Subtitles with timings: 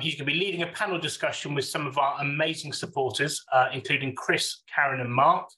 [0.00, 3.68] He's going to be leading a panel discussion with some of our amazing supporters, uh,
[3.72, 5.48] including Chris, Karen, and Mark.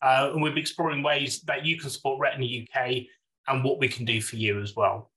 [0.00, 3.04] Uh, and we'll be exploring ways that you can support Retina UK
[3.48, 5.10] and what we can do for you as well.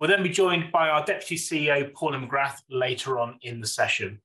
[0.00, 4.20] We'll then be joined by our Deputy CEO, Paula McGrath, later on in the session.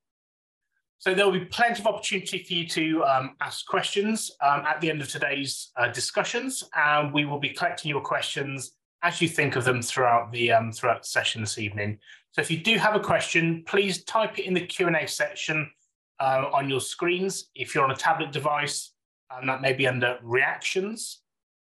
[0.99, 4.79] So there will be plenty of opportunity for you to um, ask questions um, at
[4.81, 8.71] the end of today's uh, discussions, and we will be collecting your questions
[9.03, 11.99] as you think of them throughout the um, throughout the session this evening.
[12.35, 15.71] So if you do have a question, please type it in the Q&A section
[16.19, 17.49] uh, on your screens.
[17.55, 18.91] If you're on a tablet device,
[19.31, 21.21] um, that may be under reactions.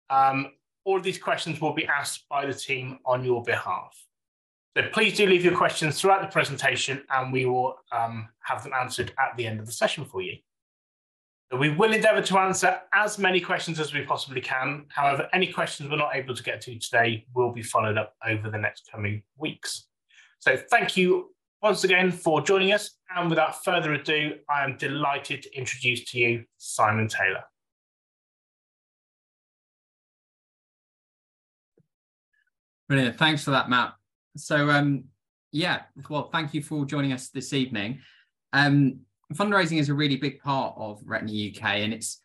[0.08, 0.52] Um,
[0.86, 4.02] all of these questions will be asked by the team on your behalf.
[4.74, 8.72] So please do leave your questions throughout the presentation and we will um, have them
[8.72, 10.38] answered at the end of the session for you.
[11.50, 14.86] So we will endeavour to answer as many questions as we possibly can.
[14.88, 18.48] However, any questions we're not able to get to today will be followed up over
[18.48, 19.86] the next coming weeks.
[20.40, 22.96] So thank you once again for joining us.
[23.14, 27.44] And without further ado, I am delighted to introduce to you Simon Taylor.
[32.88, 33.16] Brilliant.
[33.16, 33.94] Thanks for that, Matt.
[34.36, 35.04] So um,
[35.52, 38.00] yeah, well, thank you for joining us this evening.
[38.52, 39.00] Um,
[39.34, 42.20] fundraising is a really big part of Retina UK, and it's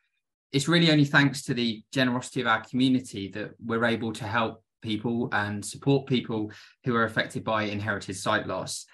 [0.51, 4.63] it's really only thanks to the generosity of our community that we're able to help
[4.81, 6.51] people and support people
[6.83, 8.85] who are affected by inherited sight loss.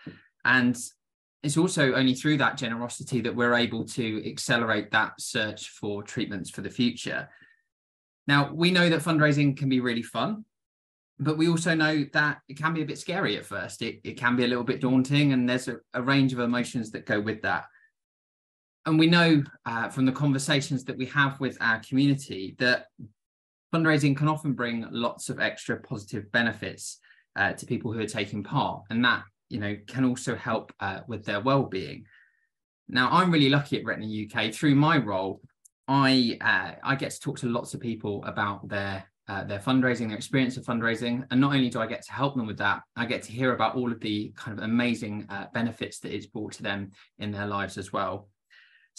[0.45, 0.77] And
[1.43, 6.49] it's also only through that generosity that we're able to accelerate that search for treatments
[6.49, 7.29] for the future.
[8.27, 10.43] Now, we know that fundraising can be really fun
[11.19, 13.81] but we also know that it can be a bit scary at first.
[13.81, 16.91] It, it can be a little bit daunting, and there's a, a range of emotions
[16.91, 17.65] that go with that.
[18.85, 22.85] And we know uh, from the conversations that we have with our community that
[23.73, 26.99] fundraising can often bring lots of extra positive benefits
[27.35, 31.01] uh, to people who are taking part, and that you know can also help uh,
[31.07, 32.05] with their well-being.
[32.89, 35.41] Now, I'm really lucky at Retina UK through my role.
[35.87, 40.07] I uh, I get to talk to lots of people about their uh, their fundraising,
[40.07, 41.25] their experience of fundraising.
[41.31, 43.53] And not only do I get to help them with that, I get to hear
[43.53, 47.31] about all of the kind of amazing uh, benefits that it's brought to them in
[47.31, 48.29] their lives as well.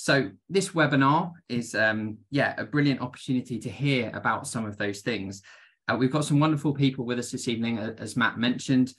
[0.01, 5.01] So this webinar is, um, yeah, a brilliant opportunity to hear about some of those
[5.01, 5.43] things.
[5.89, 8.95] Uh, we've got some wonderful people with us this evening, as Matt mentioned.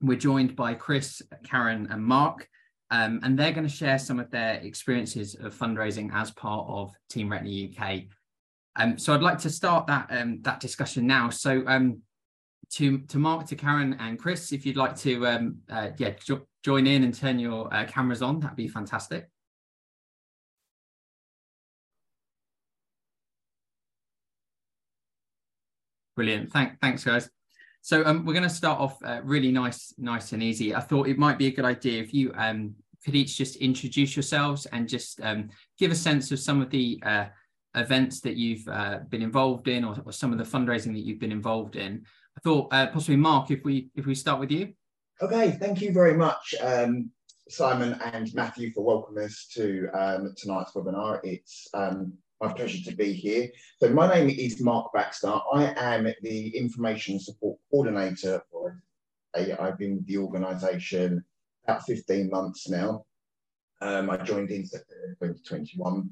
[0.00, 2.48] We're joined by Chris, Karen, and Mark,
[2.90, 6.92] um, and they're going to share some of their experiences of fundraising as part of
[7.08, 8.04] Team Retina UK
[8.76, 11.30] um, so I'd like to start that um, that discussion now.
[11.30, 12.00] So um,
[12.72, 16.46] to to Mark, to Karen, and Chris, if you'd like to um, uh, yeah jo
[16.64, 19.28] join in and turn your uh, cameras on, that'd be fantastic.
[26.20, 26.52] Brilliant.
[26.52, 27.30] Thank, thanks, guys.
[27.80, 30.74] So um, we're going to start off uh, really nice, nice and easy.
[30.74, 34.14] I thought it might be a good idea if you um, could each just introduce
[34.14, 35.48] yourselves and just um,
[35.78, 37.24] give a sense of some of the uh,
[37.74, 41.20] events that you've uh, been involved in or, or, some of the fundraising that you've
[41.20, 42.04] been involved in.
[42.36, 44.74] I thought uh, possibly Mark, if we if we start with you.
[45.22, 47.10] Okay, thank you very much, um,
[47.48, 51.20] Simon and Matthew, for welcoming us to um, tonight's webinar.
[51.24, 53.48] It's um, my pleasure to be here.
[53.78, 55.34] So my name is Mark Baxter.
[55.52, 58.82] I am the Information Support Coordinator for
[59.34, 61.24] I've been with the organisation
[61.64, 63.04] about 15 months now.
[63.80, 66.10] Um, I joined in 2021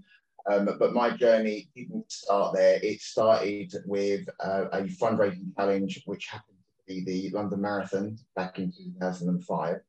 [0.48, 2.78] um, but my journey didn't start there.
[2.82, 8.58] It started with uh, a fundraising challenge, which happened to be the London Marathon back
[8.58, 9.80] in 2005.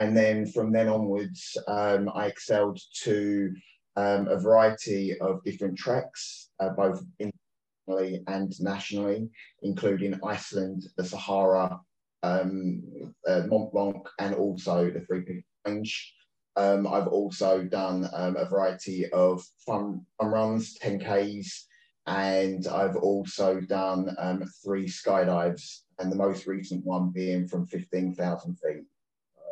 [0.00, 3.54] And then from then onwards, um, I excelled to
[3.96, 9.28] um, a variety of different treks, uh, both internationally and nationally,
[9.62, 11.80] including Iceland, the Sahara,
[12.22, 12.82] um,
[13.28, 16.14] uh, Mont Blanc, and also the Three Peaks Range.
[16.56, 21.64] Um, I've also done um, a variety of fun, fun runs, 10Ks,
[22.06, 28.56] and I've also done um, three skydives, and the most recent one being from 15,000
[28.56, 28.84] feet.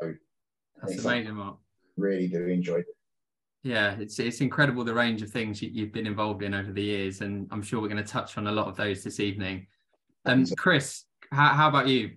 [0.01, 0.15] So
[0.81, 1.59] That's amazing, Mark.
[1.97, 2.87] Really do enjoy it.
[3.63, 6.83] Yeah, it's it's incredible the range of things you, have been involved in over the
[6.83, 9.69] years, and I'm sure we're going to touch on a lot of those this evening.
[10.25, 12.13] Um, Chris, how, how about you?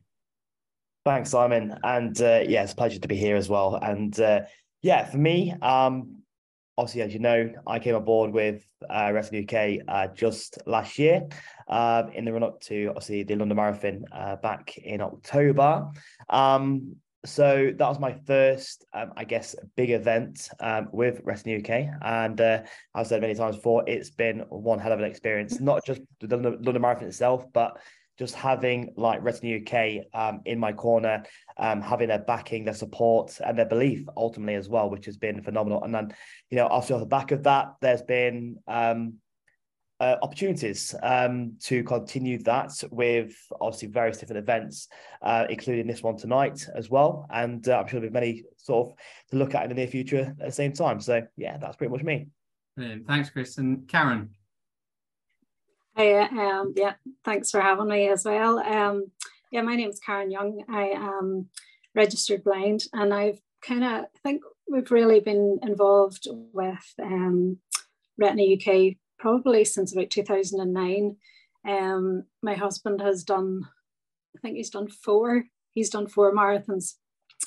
[1.06, 3.76] Thanks, Simon, and uh, yeah, it's a pleasure to be here as well.
[3.76, 4.42] And uh,
[4.82, 6.24] yeah, for me, um,
[6.80, 11.28] obviously, as you know, I came aboard with uh, Retina UK uh, just last year
[11.68, 15.90] uh, in the run up to obviously the London Marathon uh, back in October.
[16.30, 16.96] Um,
[17.26, 21.88] so that was my first, um, I guess, big event um, with Retina UK.
[22.02, 22.64] And uh,
[22.94, 26.38] I've said many times before, it's been one hell of an experience, not just the
[26.38, 27.78] London Marathon itself, but
[28.18, 31.24] just having like Retina UK um, in my corner,
[31.58, 35.42] um, having their backing, their support, and their belief ultimately as well, which has been
[35.42, 35.84] phenomenal.
[35.84, 36.14] And then,
[36.50, 39.16] you know, after off the back of that, there's been um,
[40.00, 44.88] uh, opportunities um, to continue that with obviously various different events,
[45.22, 47.26] uh, including this one tonight as well.
[47.30, 48.98] And uh, I'm sure there'll be many sort of
[49.32, 51.00] to look at in the near future at the same time.
[51.00, 52.28] So yeah, that's pretty much me.
[52.76, 53.08] Brilliant.
[53.08, 53.58] Thanks, Chris.
[53.58, 54.32] And Karen.
[55.96, 58.60] Hey, um, yeah, thanks for having me as well.
[58.60, 59.12] Um,
[59.50, 60.62] yeah, my name is Karen Young.
[60.68, 61.48] I am
[61.94, 67.60] registered blind, and I've kind of I think we've really been involved with um,
[68.18, 71.16] Retina UK probably since about 2009.
[71.68, 73.64] Um, my husband has done,
[74.38, 75.46] I think he's done four.
[75.74, 76.94] He's done four marathons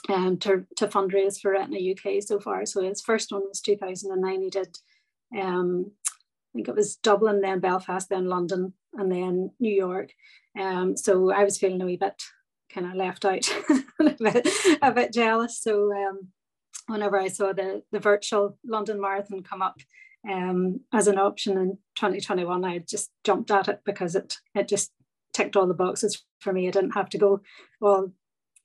[0.08, 2.66] um, to, to fundraise for Retina UK so far.
[2.66, 4.42] So his first one was 2009.
[4.42, 4.76] He did
[5.38, 10.10] um, I think it was Dublin, then Belfast, then London, and then New York.
[10.58, 12.20] Um, so I was feeling a wee bit
[12.74, 13.48] kind of left out,
[14.00, 14.48] a, bit,
[14.82, 15.60] a bit jealous.
[15.60, 16.28] So um,
[16.88, 19.76] whenever I saw the the virtual London Marathon come up
[20.28, 24.90] um, as an option in 2021, I just jumped at it because it it just
[25.32, 26.68] ticked all the boxes for me.
[26.68, 27.40] I didn't have to go
[27.80, 28.12] well,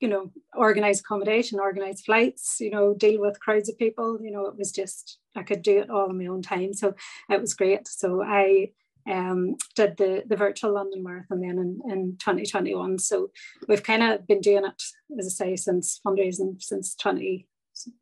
[0.00, 4.18] you know organize accommodation organize flights you know deal with crowds of people.
[4.22, 6.72] You know it was just i could do it all in my own time.
[6.74, 6.94] So
[7.30, 7.86] it was great.
[7.88, 8.70] So i
[9.10, 13.30] um, did the the virtual london marathon then in, in 2021 so
[13.68, 14.82] we've kind of been doing it
[15.18, 17.46] as i say since fundraising since 20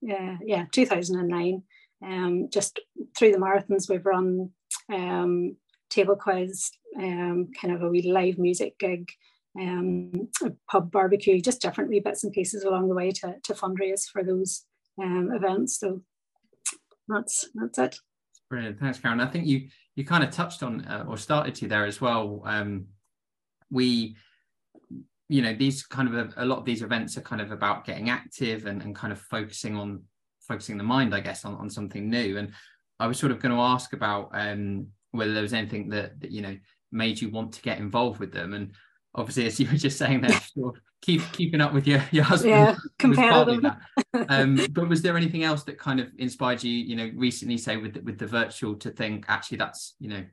[0.09, 1.63] uh, yeah 2009
[2.05, 2.81] um, just
[3.17, 4.51] through the marathons we've run
[4.93, 5.57] um,
[5.91, 9.11] table quiz um, kind of a wee live music gig
[9.61, 13.55] um, a pub barbecue, just different wee bits and pieces along the way to, to
[13.55, 14.65] fundraise for those
[15.01, 15.79] um, events.
[15.79, 16.03] So
[17.09, 17.97] that's that's it.
[18.49, 19.21] Brilliant, thanks, Karen.
[19.21, 22.43] I think you you kind of touched on uh, or started to there as well.
[22.45, 22.87] Um,
[23.71, 24.17] we,
[25.29, 27.85] you know, these kind of a, a, lot of these events are kind of about
[27.85, 30.03] getting active and, and kind of focusing on
[30.47, 32.39] focusing the mind, I guess, on, on something new.
[32.39, 32.53] And
[32.99, 36.31] I was sort of going to ask about um, whether there was anything that, that
[36.31, 36.57] you know
[36.91, 38.55] made you want to get involved with them.
[38.55, 38.73] And
[39.15, 40.41] obviously, as you were just saying there,
[41.01, 42.51] keep keeping up with your your husband.
[42.51, 43.73] Yeah, competitive.
[44.29, 46.73] um, but was there anything else that kind of inspired you?
[46.73, 50.25] You know, recently, say with with the virtual, to think actually that's you know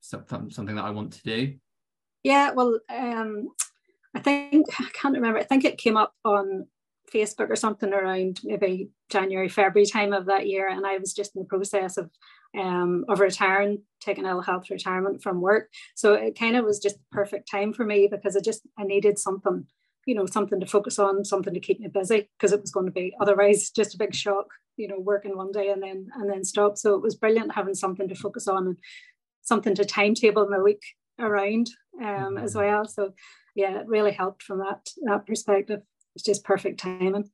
[0.00, 1.54] something something that I want to do.
[2.22, 3.50] Yeah, well, um,
[4.14, 5.38] I think I can't remember.
[5.38, 6.66] I think it came up on
[7.12, 11.36] Facebook or something around maybe January, February time of that year, and I was just
[11.36, 12.10] in the process of
[12.58, 15.68] um, of retiring, taking ill health retirement from work.
[15.94, 18.84] So it kind of was just the perfect time for me because I just I
[18.84, 19.66] needed something,
[20.06, 22.86] you know, something to focus on, something to keep me busy because it was going
[22.86, 26.30] to be otherwise just a big shock, you know, working one day and then and
[26.30, 26.78] then stop.
[26.78, 28.78] So it was brilliant having something to focus on and
[29.42, 30.82] something to timetable my week
[31.18, 31.70] around
[32.00, 32.38] um, mm-hmm.
[32.38, 32.84] as well.
[32.84, 33.12] So
[33.54, 35.82] yeah, it really helped from that that perspective.
[36.16, 37.30] It's just perfect timing.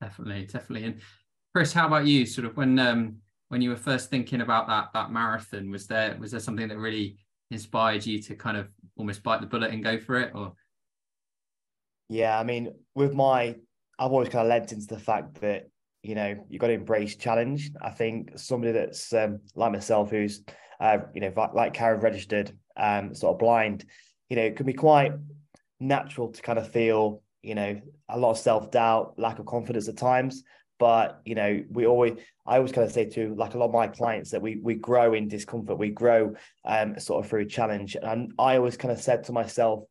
[0.00, 0.86] Definitely, definitely.
[0.86, 1.00] And
[1.52, 2.24] Chris, how about you?
[2.24, 3.16] Sort of when um
[3.48, 6.78] when you were first thinking about that that marathon was there was there something that
[6.78, 7.16] really
[7.50, 10.52] inspired you to kind of almost bite the bullet and go for it or
[12.08, 13.54] yeah i mean with my
[13.98, 15.68] i've always kind of led into the fact that
[16.02, 20.42] you know you've got to embrace challenge i think somebody that's um, like myself who's
[20.80, 23.84] uh, you know like karen registered um sort of blind
[24.28, 25.12] you know it can be quite
[25.78, 29.96] natural to kind of feel you know a lot of self-doubt lack of confidence at
[29.96, 30.42] times.
[30.78, 33.72] But you know we always i always kind of say to like a lot of
[33.72, 35.78] my clients that we we grow in discomfort.
[35.78, 37.96] We grow um sort of through challenge.
[38.00, 39.84] And i always kind of said to myself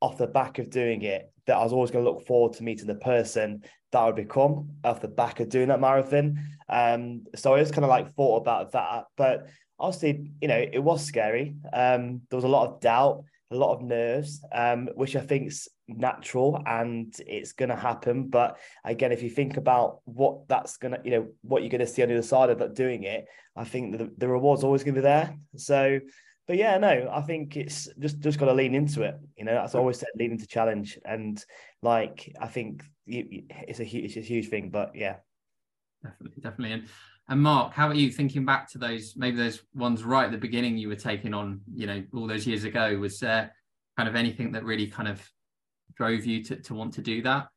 [0.00, 2.62] off the back of doing it that i was always going to look forward to
[2.62, 6.38] meeting the person that i would become off the back of doing that marathon.
[6.68, 9.04] Um so i just kind of like thought about that.
[9.16, 9.46] But
[9.78, 11.54] obviously you know it was scary.
[11.72, 15.52] Um there was a lot of doubt a lot of nerves, um, which I think
[15.88, 18.28] natural and it's going to happen.
[18.28, 21.80] But again, if you think about what that's going to, you know, what you're going
[21.80, 23.26] to see on the other side of that doing it,
[23.56, 25.36] I think the, the reward's always going to be there.
[25.56, 26.00] So,
[26.46, 29.16] but yeah, no, I think it's just just got to lean into it.
[29.36, 31.44] You know, that's always said, lean into challenge, and
[31.82, 34.70] like I think it's a huge, it's a huge thing.
[34.70, 35.16] But yeah,
[36.04, 36.88] definitely, definitely, and
[37.28, 40.38] and Mark, how are you thinking back to those, maybe those ones right at the
[40.38, 42.96] beginning you were taking on, you know, all those years ago?
[42.98, 43.52] Was there
[43.96, 45.28] kind of anything that really kind of
[45.96, 47.48] drove you to, to want to do that?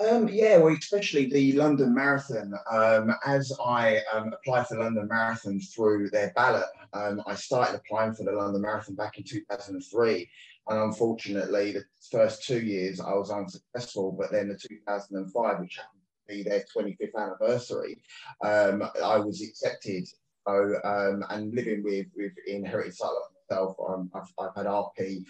[0.00, 2.54] Um, yeah, well, especially the London Marathon.
[2.70, 7.76] Um, as I um, applied for the London Marathon through their ballot, um, I started
[7.76, 10.28] applying for the London Marathon back in 2003.
[10.68, 16.02] And unfortunately, the first two years I was unsuccessful, but then the 2005, which happened
[16.28, 18.02] to be their 25th anniversary,
[18.44, 20.08] um, I was accepted.
[20.46, 23.10] So, um, and living with with inherited sight
[23.48, 23.76] myself,
[24.14, 25.24] I've, I've had RP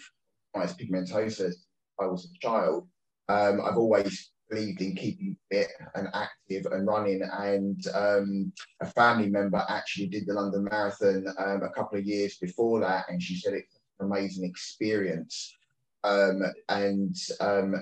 [0.55, 1.53] pigmentosa
[2.01, 2.89] I was a child,
[3.29, 7.23] um, I've always believed in keeping fit and active and running.
[7.23, 12.37] And um, a family member actually did the London Marathon um, a couple of years
[12.37, 15.57] before that, and she said it's an amazing experience.
[16.05, 17.75] Um, and um,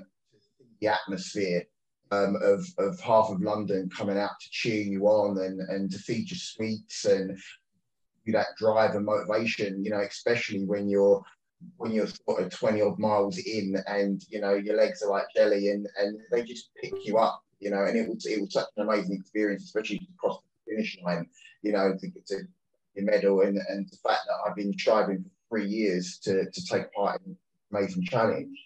[0.80, 1.64] the atmosphere
[2.12, 5.98] um, of, of half of London coming out to cheer you on and, and to
[5.98, 7.38] feed you sweets and
[8.26, 11.22] that drive and motivation, you know, especially when you're
[11.76, 15.26] when you're sort of 20 odd miles in and you know your legs are like
[15.34, 18.52] jelly and and they just pick you up you know and it was it was
[18.52, 21.26] such an amazing experience especially to cross the finish line
[21.62, 22.40] you know to get to
[22.94, 26.64] your medal and and the fact that I've been striving for three years to to
[26.66, 27.36] take part in
[27.72, 28.56] amazing challenge.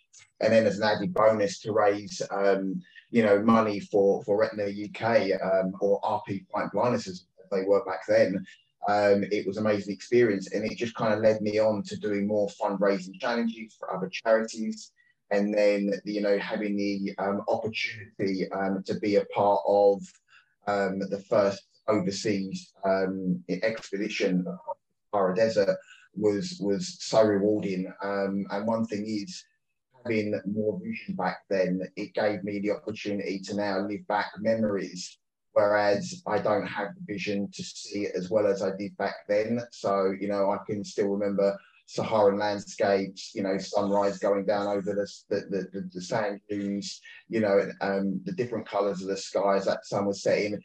[0.40, 4.64] And then as an added bonus to raise um, you know money for for Retina
[4.64, 8.44] UK um, or RP Blindness as they were back then
[8.88, 11.96] um, it was an amazing experience and it just kind of led me on to
[11.96, 14.92] doing more fundraising challenges for other charities
[15.30, 20.02] and then you know having the um, opportunity um, to be a part of
[20.66, 24.46] um, the first overseas um, expedition
[25.14, 25.78] Sahara Desert
[26.16, 27.92] was was so rewarding.
[28.02, 29.44] Um, and one thing is
[30.02, 35.18] having more vision back then it gave me the opportunity to now live back memories
[35.54, 39.14] whereas I don't have the vision to see it as well as I did back
[39.28, 39.60] then.
[39.72, 41.56] So, you know, I can still remember
[41.86, 47.40] Saharan landscapes, you know, sunrise going down over the, the, the, the sand dunes, you
[47.40, 50.60] know, um, the different colours of the skies that sun was setting.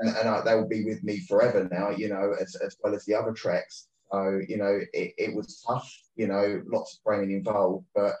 [0.00, 2.94] And, and I, they will be with me forever now, you know, as, as well
[2.94, 3.86] as the other treks.
[4.10, 8.14] So, you know, it, it was tough, you know, lots of training involved, but,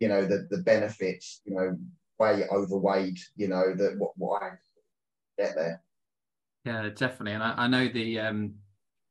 [0.00, 1.78] you know, the, the benefits, you know,
[2.18, 4.50] way overweighed, you know, that what, what I
[5.38, 5.82] get there.
[6.64, 7.32] Yeah, definitely.
[7.32, 8.54] And I, I know the um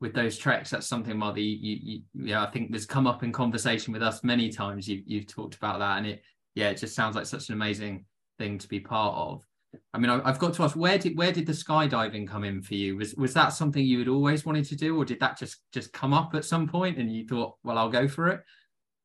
[0.01, 3.31] with those treks, that's something Marty, you, you, yeah, I think has come up in
[3.31, 4.87] conversation with us many times.
[4.87, 6.21] You, you've talked about that, and it,
[6.53, 8.05] yeah, it just sounds like such an amazing
[8.37, 9.45] thing to be part of.
[9.93, 12.75] I mean, I've got to ask, where did where did the skydiving come in for
[12.75, 12.97] you?
[12.97, 15.91] Was was that something you had always wanted to do, or did that just just
[15.91, 18.41] come up at some point and you thought, well, I'll go for it?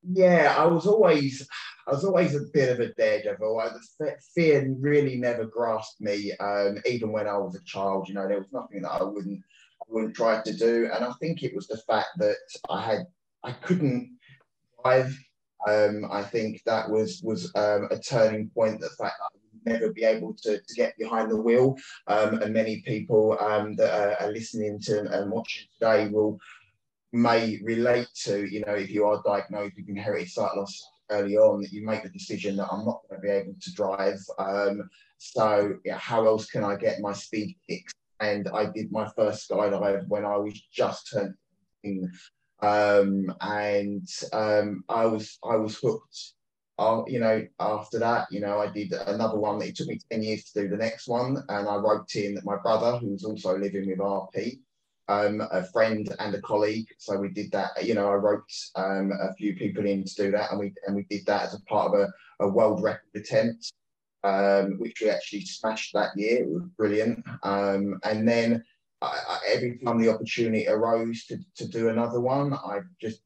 [0.02, 1.46] Yeah, I was always,
[1.86, 3.60] I was always a bit of a daredevil.
[3.60, 8.08] I, the fear really never grasped me, um, even when I was a child.
[8.08, 9.40] You know, there was nothing that I wouldn't,
[9.82, 10.88] I wouldn't try to do.
[10.92, 12.36] And I think it was the fact that
[12.70, 13.06] I had,
[13.42, 14.16] I couldn't
[14.82, 15.16] drive.
[15.68, 18.80] Um, I think that was was um, a turning point.
[18.80, 21.76] The fact that I would never be able to, to get behind the wheel,
[22.06, 26.38] um, and many people um, that are, are listening to and watching today will
[27.12, 31.62] may relate to, you know, if you are diagnosed with inherited sight loss early on,
[31.62, 34.18] that you make the decision that I'm not going to be able to drive.
[34.38, 34.88] Um,
[35.18, 37.96] so yeah, how else can I get my speed fixed?
[38.20, 41.34] And I did my first skydive when I was just turned
[42.62, 46.34] um, and um, I was I was hooked.
[46.78, 50.00] Uh, you know, after that, you know, I did another one that it took me
[50.10, 51.36] 10 years to do the next one.
[51.50, 54.60] And I roped in that my brother, who was also living with RP
[55.10, 56.88] um, a friend and a colleague.
[56.98, 57.84] So we did that.
[57.84, 60.94] You know, I wrote um, a few people in to do that, and we and
[60.94, 63.72] we did that as a part of a, a world record attempt,
[64.24, 66.42] um, which we actually smashed that year.
[66.44, 67.24] It was brilliant.
[67.42, 68.64] Um, and then
[69.02, 73.22] I, I, every time the opportunity arose to, to do another one, I just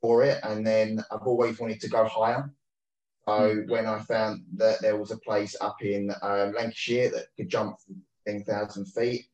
[0.00, 0.38] for it.
[0.42, 2.50] And then I've always wanted to go higher.
[3.28, 3.70] So mm-hmm.
[3.70, 7.78] when I found that there was a place up in um, Lancashire that could jump
[8.26, 9.26] 10,000 feet,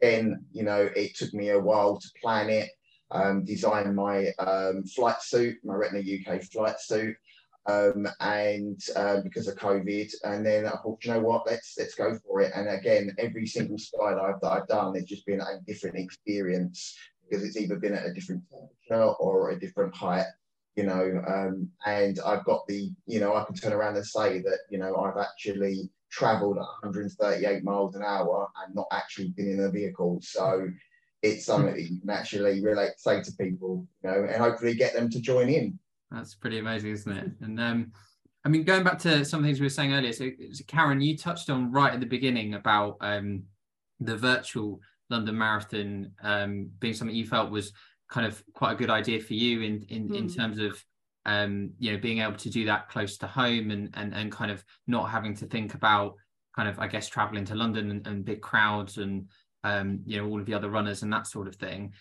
[0.00, 2.70] then, you know, it took me a while to plan it,
[3.10, 7.16] um, design my um, flight suit, my Retina UK flight suit,
[7.66, 10.12] um, and uh, because of COVID.
[10.24, 12.52] And then I thought, you know what, let's let's go for it.
[12.54, 16.96] And again, every single skydive that I've done, it's just been a different experience
[17.28, 20.26] because it's either been at a different temperature or a different height
[20.76, 24.40] you know um, and i've got the you know i can turn around and say
[24.40, 29.60] that you know i've actually traveled 138 miles an hour and not actually been in
[29.60, 30.20] a vehicle.
[30.22, 30.68] So
[31.22, 34.94] it's something that you can actually relate, say to people, you know, and hopefully get
[34.94, 35.78] them to join in.
[36.10, 37.30] That's pretty amazing, isn't it?
[37.40, 37.92] And um,
[38.44, 40.12] I mean, going back to some things we were saying earlier.
[40.12, 43.44] So, so Karen, you touched on right at the beginning about um,
[44.00, 47.72] the virtual London Marathon um, being something you felt was
[48.08, 50.16] kind of quite a good idea for you in in, mm.
[50.16, 50.34] in hmm.
[50.34, 50.84] terms of
[51.30, 54.50] um, you know, being able to do that close to home and and and kind
[54.50, 56.14] of not having to think about
[56.56, 59.28] kind of, I guess, traveling to London and, and big crowds and
[59.62, 61.92] um, you know, all of the other runners and that sort of thing.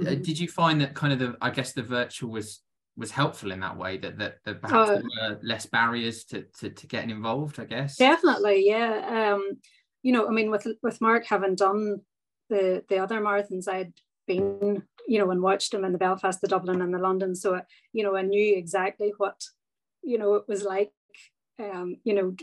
[0.00, 0.12] Uh, mm-hmm.
[0.12, 2.60] Uh, did you find that kind of the, I guess, the virtual was
[2.96, 6.44] was helpful in that way that that, that perhaps uh, there were less barriers to,
[6.60, 7.60] to to getting involved?
[7.60, 9.34] I guess definitely, yeah.
[9.34, 9.58] Um,
[10.02, 12.00] you know, I mean, with with Mark having done
[12.48, 13.92] the the other marathons, I'd
[14.26, 17.34] been, you know, and watched them in the Belfast, the Dublin, and the London.
[17.34, 17.60] So,
[17.92, 19.42] you know, I knew exactly what
[20.02, 20.90] you know, it was like,
[21.58, 22.34] um, you know,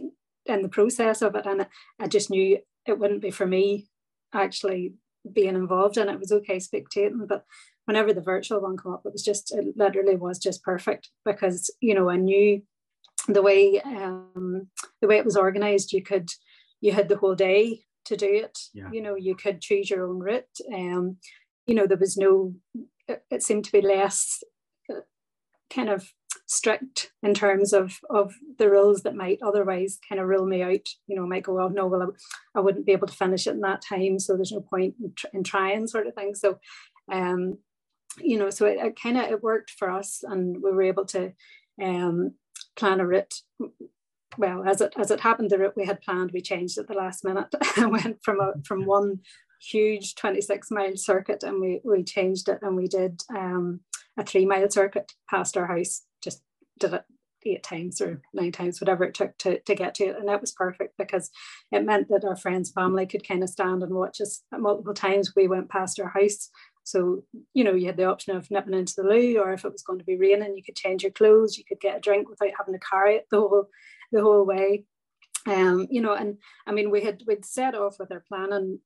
[0.45, 1.45] in the process of it.
[1.45, 1.67] And
[1.99, 3.87] I just knew it wouldn't be for me
[4.33, 4.93] actually
[5.31, 6.13] being involved in it.
[6.13, 7.45] It was okay spectating, but
[7.85, 11.73] whenever the virtual one came up, it was just, it literally was just perfect because,
[11.81, 12.61] you know, I knew
[13.27, 14.67] the way, um,
[15.01, 16.29] the way it was organized, you could,
[16.81, 18.59] you had the whole day to do it.
[18.73, 18.89] Yeah.
[18.91, 20.43] You know, you could choose your own route.
[20.71, 21.17] Um,
[21.65, 22.53] you know, there was no,
[23.07, 24.43] it, seemed to be less
[24.89, 25.01] uh,
[25.69, 26.11] kind of
[26.47, 30.87] strict in terms of of the rules that might otherwise kind of rule me out.
[31.07, 32.03] You know, might go, well, no, well,
[32.55, 34.95] I, I wouldn't be able to finish it in that time, so there's no point
[35.01, 36.35] in, in trying, sort of thing.
[36.35, 36.59] So,
[37.11, 37.57] um,
[38.19, 41.05] you know, so it, it kind of it worked for us, and we were able
[41.07, 41.33] to
[41.81, 42.35] um,
[42.75, 43.41] plan a route.
[44.37, 46.93] Well, as it as it happened, the route we had planned, we changed at the
[46.93, 47.53] last minute.
[47.77, 49.19] went from a from one
[49.61, 53.79] huge 26 mile circuit and we we changed it and we did um,
[54.17, 56.41] a three mile circuit past our house just
[56.79, 57.03] did it
[57.45, 60.17] eight times or nine times, whatever it took to, to get to it.
[60.17, 61.29] And that was perfect because
[61.71, 65.33] it meant that our friends' family could kind of stand and watch us multiple times.
[65.35, 66.49] We went past our house.
[66.83, 69.71] So, you know, you had the option of nipping into the loo, or if it
[69.71, 72.29] was going to be raining, you could change your clothes, you could get a drink
[72.29, 73.69] without having to carry it the whole
[74.11, 74.85] the whole way.
[75.47, 78.79] Um, you know, and I mean we had we'd set off with our planning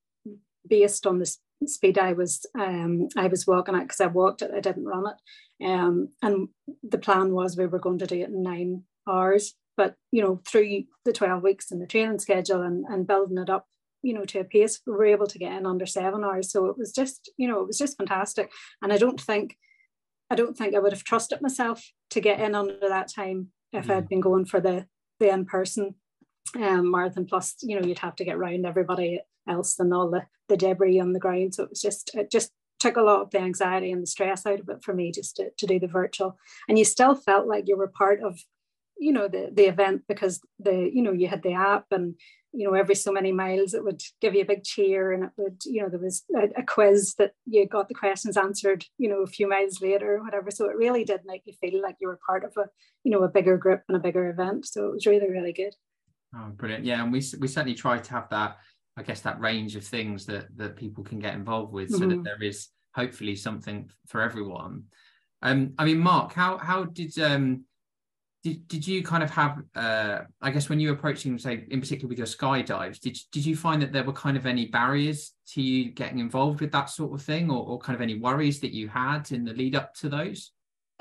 [0.68, 1.32] based on the
[1.66, 5.06] speed I was um, I was walking at because I walked it, I didn't run
[5.08, 5.66] it.
[5.66, 6.48] Um, and
[6.84, 9.56] the plan was we were going to do it in nine hours.
[9.76, 13.50] But you know, through the 12 weeks and the training schedule and, and building it
[13.50, 13.68] up,
[14.02, 16.52] you know, to a pace, we were able to get in under seven hours.
[16.52, 18.52] So it was just, you know, it was just fantastic.
[18.82, 19.58] And I don't think
[20.30, 23.88] I don't think I would have trusted myself to get in under that time if
[23.88, 23.96] mm.
[23.96, 24.86] I'd been going for the
[25.20, 25.96] the in-person
[26.56, 30.26] um, marathon plus you know you'd have to get around everybody else than all the,
[30.48, 31.56] the debris on the ground.
[31.56, 34.46] So it was just, it just took a lot of the anxiety and the stress
[34.46, 36.38] out of it for me just to, to do the virtual.
[36.68, 38.40] And you still felt like you were part of,
[38.98, 42.16] you know, the, the event because the, you know, you had the app and,
[42.52, 45.30] you know, every so many miles it would give you a big cheer and it
[45.38, 49.10] would, you know, there was a, a quiz that you got the questions answered, you
[49.10, 50.50] know, a few miles later or whatever.
[50.50, 52.66] So it really did make you feel like you were part of a,
[53.04, 54.66] you know, a bigger group and a bigger event.
[54.66, 55.76] So it was really, really good.
[56.36, 56.86] Oh, brilliant.
[56.86, 57.04] Yeah.
[57.04, 58.58] And we, we certainly tried to have that
[59.00, 62.02] I guess that range of things that that people can get involved with, mm-hmm.
[62.02, 62.24] so that mm-hmm.
[62.24, 64.84] there is hopefully something for everyone.
[65.42, 67.64] Um, I mean, Mark, how how did um
[68.44, 71.80] did, did you kind of have uh I guess when you were approaching, say, in
[71.80, 75.34] particular with your skydives, did did you find that there were kind of any barriers
[75.54, 78.60] to you getting involved with that sort of thing, or, or kind of any worries
[78.60, 80.52] that you had in the lead up to those?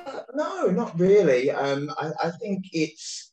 [0.07, 1.51] Uh, no, not really.
[1.51, 3.33] Um, I, I think it's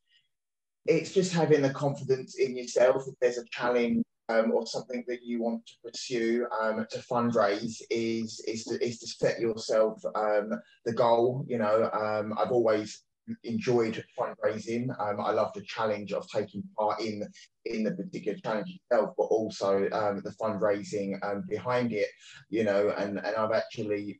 [0.88, 3.04] it's just having the confidence in yourself.
[3.08, 7.82] If there's a challenge um, or something that you want to pursue um, to fundraise
[7.90, 10.52] is is to, is to set yourself um,
[10.86, 11.46] the goal.
[11.48, 13.04] You know, um, I've always
[13.44, 14.90] enjoyed fundraising.
[15.00, 17.28] Um, I love the challenge of taking part in
[17.66, 22.10] in the particular challenge itself, but also um, the fundraising behind it.
[22.50, 24.20] You know, and and I've actually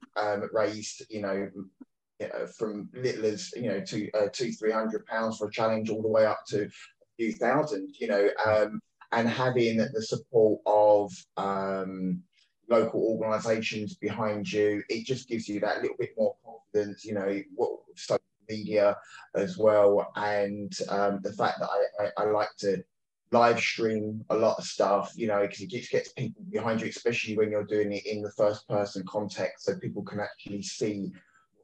[0.52, 1.50] raised you know
[2.20, 5.52] you know, from little as you know to uh, two three hundred pounds for a
[5.52, 6.70] challenge all the way up to a
[7.18, 8.80] few thousand you know um,
[9.16, 12.22] and having the support of um,
[12.70, 17.06] local organisations behind you, it just gives you that little bit more confidence.
[17.06, 18.98] You know, what social media
[19.34, 22.84] as well, and um, the fact that I, I, I, like to
[23.32, 25.14] live stream a lot of stuff.
[25.16, 28.22] You know, because it just gets people behind you, especially when you're doing it in
[28.22, 31.14] the first person context, so people can actually see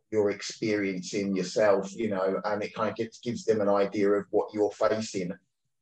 [0.10, 1.94] your experience in yourself.
[1.94, 5.34] You know, and it kind of gets, gives them an idea of what you're facing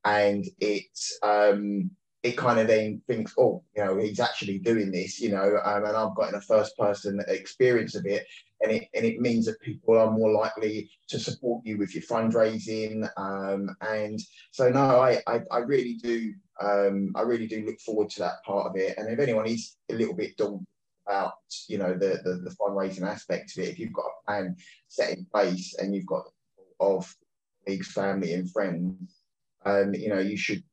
[0.05, 5.21] and it um, it kind of then thinks, oh, you know, he's actually doing this,
[5.21, 8.25] you know, um, and I've got a first person experience of it,
[8.61, 12.03] and it and it means that people are more likely to support you with your
[12.03, 14.19] fundraising, um, and
[14.51, 18.43] so no, I I, I really do um, I really do look forward to that
[18.45, 20.67] part of it, and if anyone is a little bit daunted
[21.07, 21.33] about
[21.67, 24.55] you know the, the the fundraising aspect of it, if you've got a plan
[24.89, 26.23] set in place and you've got
[26.81, 27.13] of
[27.65, 29.18] colleagues, family, and friends
[29.65, 30.63] um, you know, you should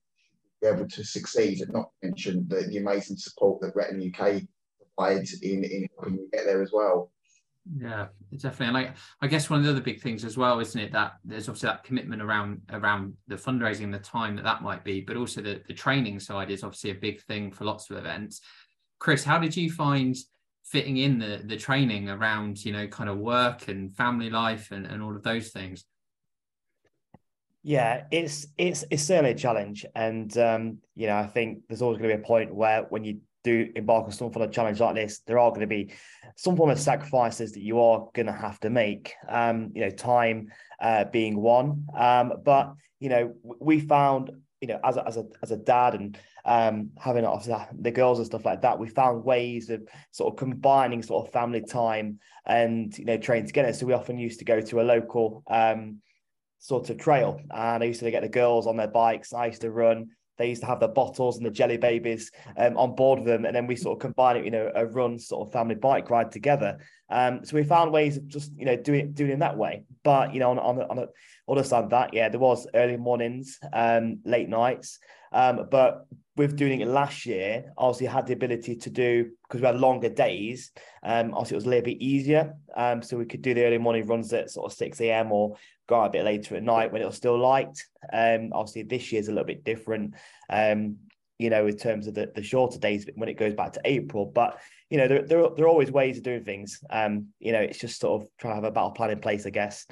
[0.63, 1.61] be able to succeed.
[1.61, 4.43] And not mention the, the amazing support that Retina UK
[4.79, 7.11] provides in, in helping you get there as well.
[7.75, 8.87] Yeah, definitely.
[8.87, 11.49] And I guess one of the other big things as well, isn't it, that there's
[11.49, 15.41] obviously that commitment around around the fundraising, the time that that might be, but also
[15.43, 18.41] the the training side is obviously a big thing for lots of events.
[18.99, 20.17] Chris, how did you find
[20.65, 24.87] fitting in the the training around you know kind of work and family life and,
[24.87, 25.85] and all of those things?
[27.67, 31.99] Yeah, it's it's it's certainly a challenge, and um, you know I think there's always
[31.99, 34.79] going to be a point where when you do embark on some form of challenge
[34.79, 35.91] like this, there are going to be
[36.37, 39.15] some form of sacrifices that you are going to have to make.
[39.29, 41.89] Um, you know, time uh, being one.
[41.99, 45.95] Um, but you know, we found you know, as a, as a as a dad
[45.95, 50.39] and um, having the girls and stuff like that, we found ways of sort of
[50.39, 53.73] combining sort of family time and you know training together.
[53.73, 56.01] So we often used to go to a local um,
[56.59, 59.33] sort of trail, and I used to get the girls on their bikes.
[59.33, 60.11] I used to run.
[60.39, 63.47] They used to have the bottles and the jelly babies um, on board with them,
[63.47, 66.11] and then we sort of combine it, you know, a run sort of family bike
[66.11, 66.79] ride together.
[67.09, 69.85] Um, so we found ways of just you know doing doing it that way.
[70.03, 71.07] But you know, on on, on a
[71.49, 74.99] other side of that, yeah, there was early mornings, um, late nights,
[75.33, 79.67] um, but with doing it last year, obviously had the ability to do because we
[79.67, 80.71] had longer days.
[81.03, 82.55] Um, obviously it was a little bit easier.
[82.77, 85.33] Um, so we could do the early morning runs at sort of 6 a.m.
[85.33, 85.57] or
[85.89, 87.83] go out a bit later at night when it was still light.
[88.13, 90.15] Um, obviously this year's a little bit different.
[90.51, 90.97] Um,
[91.39, 94.27] you know, in terms of the, the shorter days when it goes back to April.
[94.27, 94.59] But
[94.91, 96.81] you know, there, there, there are always ways of doing things.
[96.91, 99.47] Um, you know, it's just sort of trying to have a battle plan in place,
[99.47, 99.87] I guess.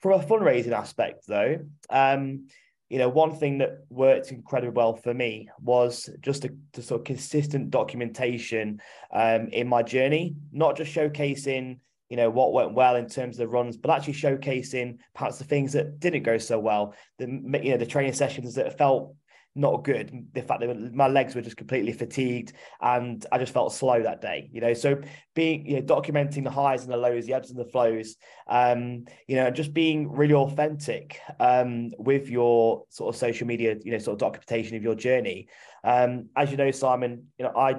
[0.00, 1.58] From a fundraising aspect, though,
[1.90, 2.48] um,
[2.90, 7.00] you know, one thing that worked incredibly well for me was just a, a sort
[7.00, 8.80] of consistent documentation
[9.12, 13.46] um, in my journey, not just showcasing, you know, what went well in terms of
[13.46, 17.26] the runs, but actually showcasing perhaps the things that didn't go so well, the
[17.62, 19.14] you know the training sessions that felt
[19.54, 20.28] not good.
[20.32, 24.20] The fact that my legs were just completely fatigued and I just felt slow that
[24.20, 24.74] day, you know.
[24.74, 25.00] So
[25.34, 29.06] being, you know, documenting the highs and the lows, the ebbs and the flows, um,
[29.26, 33.98] you know, just being really authentic um, with your sort of social media, you know,
[33.98, 35.48] sort of documentation of your journey.
[35.82, 37.76] Um, as you know, Simon, you know, I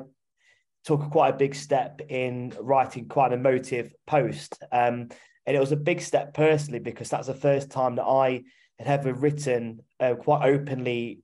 [0.83, 4.61] took quite a big step in writing quite an emotive post.
[4.71, 5.09] Um,
[5.45, 8.43] and it was a big step personally because that's the first time that I
[8.77, 11.21] had ever written uh, quite openly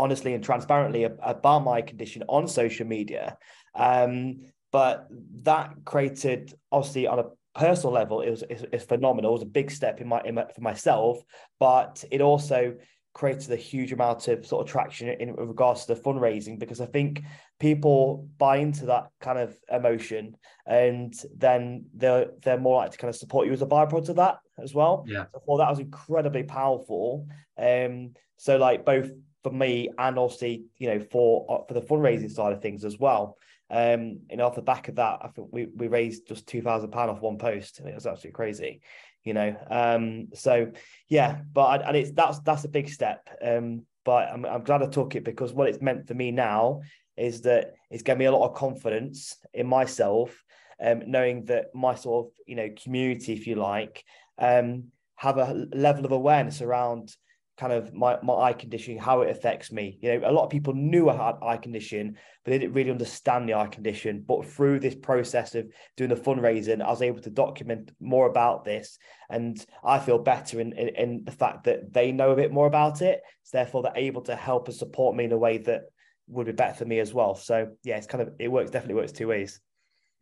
[0.00, 3.36] honestly and transparently about my condition on social media.
[3.74, 4.40] Um,
[4.72, 5.08] but
[5.42, 9.30] that created, obviously, on a personal level, it was it's, phenomenal.
[9.30, 11.20] It was a big step in my, in my, for myself,
[11.58, 12.76] but it also
[13.12, 16.86] created a huge amount of sort of traction in regards to the fundraising because I
[16.86, 17.22] think
[17.58, 23.08] people buy into that kind of emotion and then they're they're more likely to kind
[23.08, 25.04] of support you as a byproduct of that as well.
[25.08, 25.24] Yeah.
[25.24, 27.26] So I thought that was incredibly powerful.
[27.58, 29.10] Um so like both
[29.42, 32.98] for me and obviously you know for uh, for the fundraising side of things as
[32.98, 33.36] well.
[33.72, 36.90] Um, know, off the back of that, I think we we raised just two thousand
[36.90, 37.78] pound off one post.
[37.78, 38.80] It was absolutely crazy,
[39.22, 39.56] you know.
[39.70, 40.72] Um, so
[41.08, 43.28] yeah, but and it's that's that's a big step.
[43.40, 46.80] Um, but I'm I'm glad I took it because what it's meant for me now
[47.16, 50.42] is that it's given me a lot of confidence in myself,
[50.82, 54.02] um, knowing that my sort of you know community, if you like,
[54.38, 57.14] um, have a level of awareness around
[57.60, 59.98] kind of my, my eye condition, how it affects me.
[60.00, 62.90] You know, a lot of people knew I had eye condition, but they didn't really
[62.90, 64.24] understand the eye condition.
[64.26, 68.64] But through this process of doing the fundraising, I was able to document more about
[68.64, 68.96] this.
[69.28, 72.66] And I feel better in, in, in the fact that they know a bit more
[72.66, 73.20] about it.
[73.42, 75.82] So therefore they're able to help and support me in a way that
[76.28, 77.34] would be better for me as well.
[77.34, 79.60] So yeah, it's kind of it works definitely works two ways.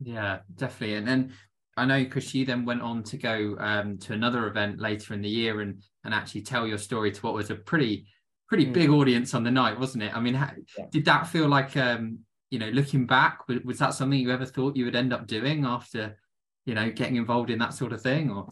[0.00, 0.96] Yeah, definitely.
[0.96, 1.32] And then
[1.78, 5.22] I know, Chris, you then went on to go um, to another event later in
[5.22, 8.06] the year and and actually tell your story to what was a pretty
[8.48, 8.72] pretty mm.
[8.72, 10.14] big audience on the night, wasn't it?
[10.16, 10.86] I mean, how, yeah.
[10.90, 14.46] did that feel like um, you know, looking back, was, was that something you ever
[14.46, 16.18] thought you would end up doing after
[16.66, 18.30] you know getting involved in that sort of thing?
[18.30, 18.48] Or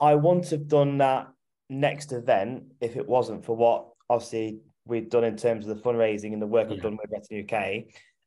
[0.00, 1.28] I wouldn't have done that
[1.68, 6.32] next event if it wasn't for what obviously we'd done in terms of the fundraising
[6.32, 6.76] and the work yeah.
[6.76, 7.84] I've done with Retina UK.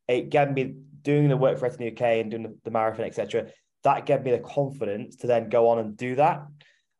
[0.07, 3.47] It gave me doing the work for Retina UK and doing the, the marathon, etc
[3.83, 6.45] that gave me the confidence to then go on and do that.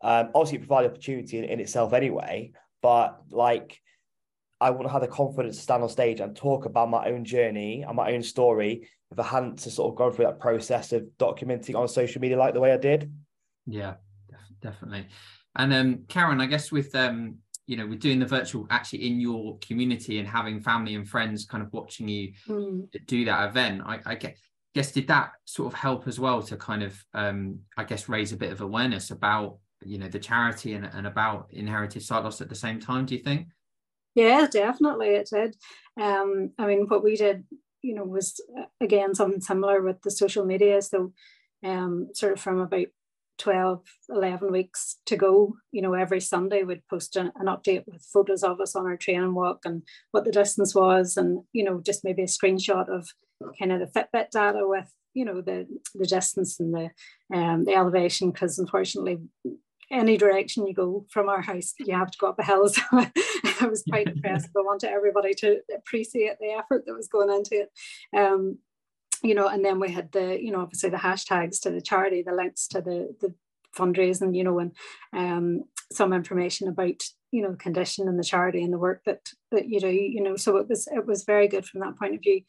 [0.01, 3.79] Um, obviously, it provided opportunity in, in itself anyway, but like
[4.59, 7.83] I wouldn't have the confidence to stand on stage and talk about my own journey
[7.87, 11.03] and my own story if I hadn't to sort of gone through that process of
[11.19, 13.11] documenting on social media like the way I did.
[13.65, 13.95] Yeah,
[14.61, 15.07] definitely.
[15.55, 19.19] And um, Karen, I guess with um, you know, with doing the virtual actually in
[19.21, 22.87] your community and having family and friends kind of watching you mm.
[23.05, 24.37] do that event, I, I get
[24.73, 28.31] guess did that sort of help as well to kind of um, I guess raise
[28.31, 32.41] a bit of awareness about you know the charity and, and about inherited sight loss
[32.41, 33.47] at the same time do you think?
[34.15, 35.55] Yeah definitely it did.
[35.99, 37.43] Um, I mean what we did
[37.81, 40.81] you know was uh, again something similar with the social media.
[40.81, 41.13] So
[41.63, 42.88] um, sort of from about
[43.39, 48.07] 12 11 weeks to go you know every sunday we'd post an, an, update with
[48.13, 49.81] photos of us on our training walk and
[50.12, 53.09] what the distance was and you know just maybe a screenshot of
[53.59, 56.89] kind of the fitbit data with you know the the distance and the
[57.35, 59.19] um, the elevation because unfortunately
[59.91, 62.67] any direction you go from our house, you have to go up a hill.
[63.53, 64.49] So I was quite impressed.
[64.57, 67.71] I wanted everybody to appreciate the effort that was going into it.
[68.17, 68.57] Um,
[69.21, 72.23] you know, and then we had the, you know, obviously the hashtags to the charity,
[72.23, 73.33] the links to the the
[73.77, 74.71] fundraising, you know, and
[75.13, 79.21] um, some information about, you know, the condition and the charity and the work that
[79.51, 80.35] that you do, you know.
[80.35, 82.41] So it was it was very good from that point of view.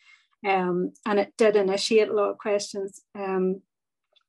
[0.45, 3.01] Um, and it did initiate a lot of questions.
[3.15, 3.63] Um,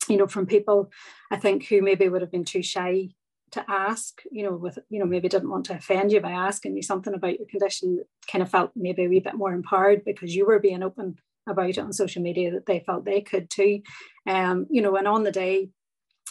[0.07, 0.91] you know, from people
[1.31, 3.09] I think who maybe would have been too shy
[3.51, 6.75] to ask, you know, with, you know, maybe didn't want to offend you by asking
[6.75, 10.35] you something about your condition, kind of felt maybe a wee bit more empowered because
[10.35, 11.15] you were being open
[11.47, 13.81] about it on social media that they felt they could too.
[14.27, 15.69] Um, you know, and on the day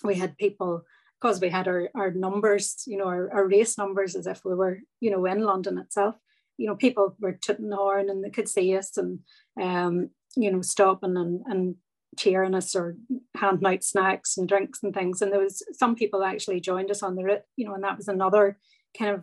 [0.03, 0.83] we had people,
[1.21, 4.55] because we had our, our numbers, you know, our, our race numbers as if we
[4.55, 6.17] were, you know, in London itself,
[6.57, 9.21] you know, people were tooting the horn and they could see us and,
[9.61, 11.77] um, you know, stopping and, and
[12.17, 12.97] cheering us or
[13.37, 15.21] handing out snacks and drinks and things.
[15.21, 17.97] And there was some people actually joined us on the route, you know, and that
[17.97, 18.59] was another
[18.97, 19.23] kind of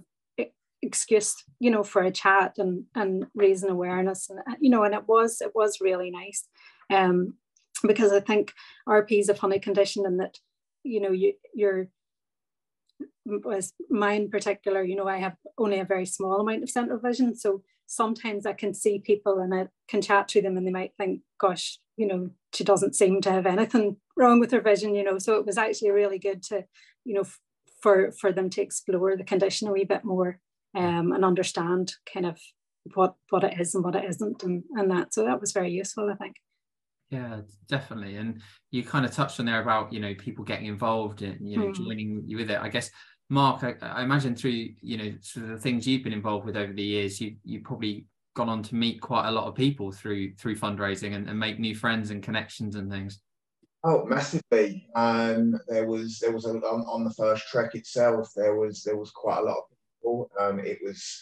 [0.82, 4.30] excuse, you know, for a chat and and raising awareness.
[4.30, 6.48] And you know, and it was it was really nice.
[6.89, 7.36] Um,
[7.84, 8.54] because I think
[8.88, 10.38] RP is a funny condition in that,
[10.84, 11.88] you know, you you're
[13.25, 17.35] was mine particular, you know, I have only a very small amount of central vision.
[17.35, 20.93] So sometimes I can see people and I can chat to them and they might
[20.97, 25.03] think, gosh, you know, she doesn't seem to have anything wrong with her vision, you
[25.03, 25.17] know.
[25.17, 26.65] So it was actually really good to,
[27.05, 27.25] you know,
[27.81, 30.39] for for them to explore the condition a wee bit more
[30.75, 32.39] um, and understand kind of
[32.93, 35.13] what what it is and what it isn't and, and that.
[35.13, 36.35] So that was very useful, I think.
[37.12, 38.15] Yeah, definitely.
[38.15, 41.58] And you kind of touched on there about, you know, people getting involved and, you
[41.58, 41.76] know, mm.
[41.76, 42.60] joining you with it.
[42.60, 42.89] I guess
[43.32, 46.74] Mark, I, I, imagine through you know through the things you've been involved with over
[46.74, 50.34] the years, you you probably gone on to meet quite a lot of people through
[50.36, 53.21] through fundraising and, and make new friends and connections and things.
[53.86, 54.86] Oh, massively.
[54.95, 58.34] Um, there was there was a, on, on the first trek itself.
[58.36, 59.63] There was there was quite a lot of
[60.02, 60.30] people.
[60.38, 61.21] Um, it was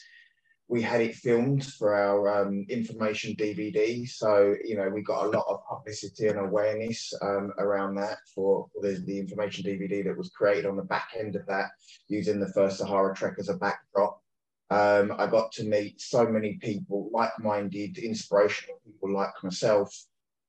[0.69, 4.07] we had it filmed for our um, information DVD.
[4.07, 8.67] So, you know, we got a lot of publicity and awareness um, around that for,
[8.79, 11.71] the, the, information DVD that was created on the back end of that
[12.07, 14.21] using the first Sahara Trek as a backdrop.
[14.69, 19.91] Um, I got to meet so many people, like minded, inspirational people like myself,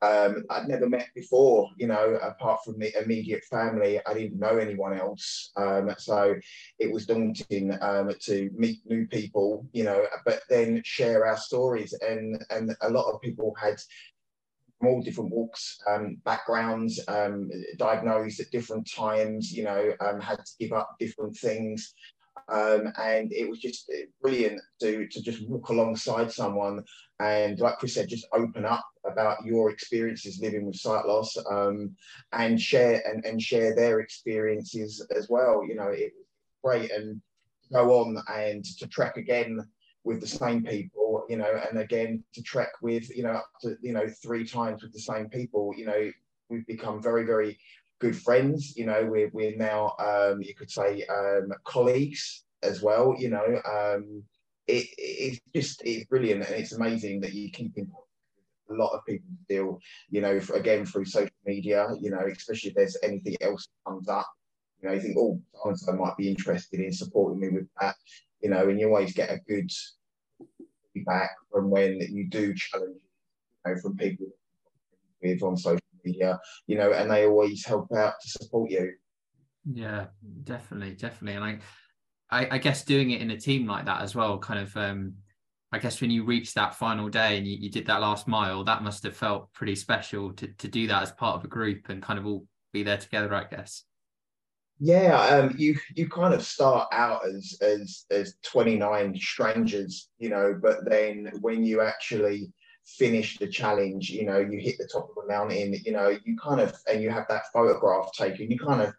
[0.03, 4.01] um, I'd never met before, you know, apart from the immediate family.
[4.07, 5.51] I didn't know anyone else.
[5.57, 6.35] Um, so
[6.79, 11.93] it was daunting um, to meet new people, you know, but then share our stories.
[12.01, 13.77] And, and a lot of people had
[14.79, 20.39] from all different walks, um, backgrounds, um, diagnosed at different times, you know, um, had
[20.39, 21.95] to give up different things.
[22.51, 26.83] Um, and it was just brilliant to, to just walk alongside someone
[27.21, 31.95] and, like Chris said, just open up about your experiences living with sight loss um,
[32.33, 35.65] and share and, and share their experiences as well.
[35.67, 36.27] You know, it was
[36.65, 37.21] great and
[37.73, 39.61] go on and to trek again
[40.03, 43.77] with the same people, you know, and again to trek with, you know, up to,
[43.83, 46.11] you know, three times with the same people, you know,
[46.49, 47.59] we've become very, very
[48.01, 48.77] good friends.
[48.77, 53.15] You know, we're, we're now, um, you could say, um, colleagues as well.
[53.19, 54.23] You know, um,
[54.67, 57.91] it, it's just it's brilliant and it's amazing that you keep in
[58.71, 61.89] a lot of people still, you know, for, again through social media.
[62.01, 64.27] You know, especially if there's anything else that comes up.
[64.83, 65.41] You know, you think, oh,
[65.75, 67.97] so might be interested in supporting me with that.
[68.43, 69.71] You know, and you always get a good
[70.95, 72.97] feedback from when you do challenge,
[73.67, 74.27] you know, from people
[75.23, 78.93] with on social media, you know, and they always help out to support you.
[79.71, 80.07] Yeah,
[80.45, 81.37] definitely, definitely.
[81.37, 81.59] And I,
[82.31, 85.15] I, I guess doing it in a team like that as well, kind of, um,
[85.73, 88.65] I guess when you reached that final day and you, you did that last mile,
[88.65, 91.89] that must have felt pretty special to, to do that as part of a group
[91.89, 93.85] and kind of all be there together, I guess.
[94.83, 100.59] Yeah, um, you you kind of start out as as as 29 strangers, you know,
[100.61, 102.51] but then when you actually
[102.99, 106.37] finish the challenge, you know, you hit the top of the mountain, you know, you
[106.37, 108.93] kind of, and you have that photograph taken, you kind of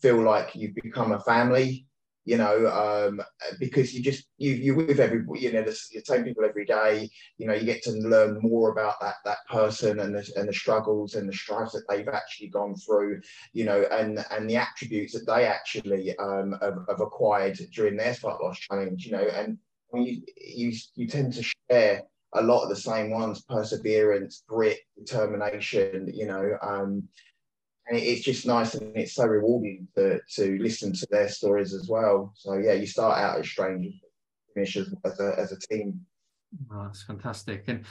[0.00, 1.86] feel like you've become a family,
[2.24, 3.20] you know, um,
[3.58, 7.10] because you just, you, you're with everybody, you know, the, the same people every day,
[7.36, 10.52] you know, you get to learn more about that, that person and the, and the
[10.52, 13.20] struggles and the strife that they've actually gone through,
[13.52, 18.14] you know, and, and the attributes that they actually um, have, have acquired during their
[18.14, 19.58] sight loss challenge, you know, and
[19.92, 22.02] you, you, you tend to share
[22.34, 27.06] a lot of the same ones perseverance grit determination you know um,
[27.86, 31.86] and it's just nice and it's so rewarding to, to listen to their stories as
[31.86, 32.32] well.
[32.34, 33.92] So yeah you start out as strangers
[34.54, 36.00] finish as, as, a, as a team.
[36.72, 37.64] Oh, that's fantastic.
[37.68, 37.84] And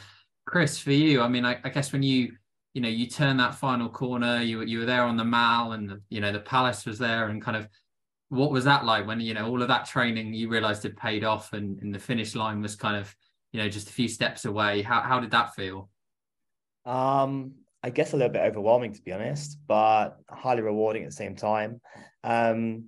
[0.46, 2.34] chris for you i mean I, I, guess when you
[2.74, 5.90] you know you turn that final corner you, you were there on the mall and
[5.90, 7.68] the, you know the palace was there and kind of
[8.30, 11.24] what was that like when you know all of that training you realized it paid
[11.24, 13.16] off and, and the finish line was kind of
[13.54, 14.82] you know just a few steps away.
[14.82, 15.90] How, how did that feel?
[16.86, 17.54] Um
[17.86, 21.36] i guess a little bit overwhelming to be honest but highly rewarding at the same
[21.36, 21.80] time.
[22.24, 22.86] Um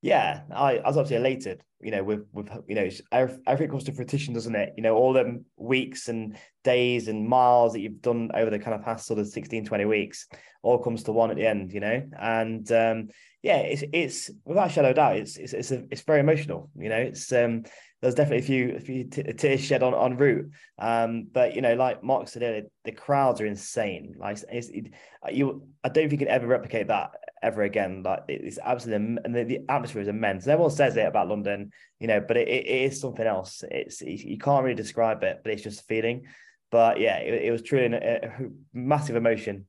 [0.00, 3.92] yeah i, I was obviously elated you know with with you know everything comes to
[3.92, 4.72] fruition doesn't it?
[4.76, 8.74] You know all them weeks and days and miles that you've done over the kind
[8.74, 10.26] of past sort of 16 20 weeks
[10.62, 12.02] all comes to one at the end you know?
[12.18, 13.08] And um
[13.42, 16.70] yeah, it's it's without a shadow doubt, it's it's it's, a, it's very emotional.
[16.76, 17.64] You know, it's um
[18.00, 20.50] there's definitely a few a few t- tears shed on on route.
[20.78, 24.14] Um, but you know, like Mark said earlier, the crowds are insane.
[24.18, 24.92] Like it,
[25.32, 27.10] you, I don't think you can ever replicate that
[27.42, 28.02] ever again.
[28.04, 30.44] Like it's absolutely and the, the atmosphere is immense.
[30.44, 33.64] And everyone says it about London, you know, but it, it is something else.
[33.68, 36.26] It's you can't really describe it, but it's just a feeling.
[36.70, 39.66] But yeah, it, it was truly a, a massive emotion.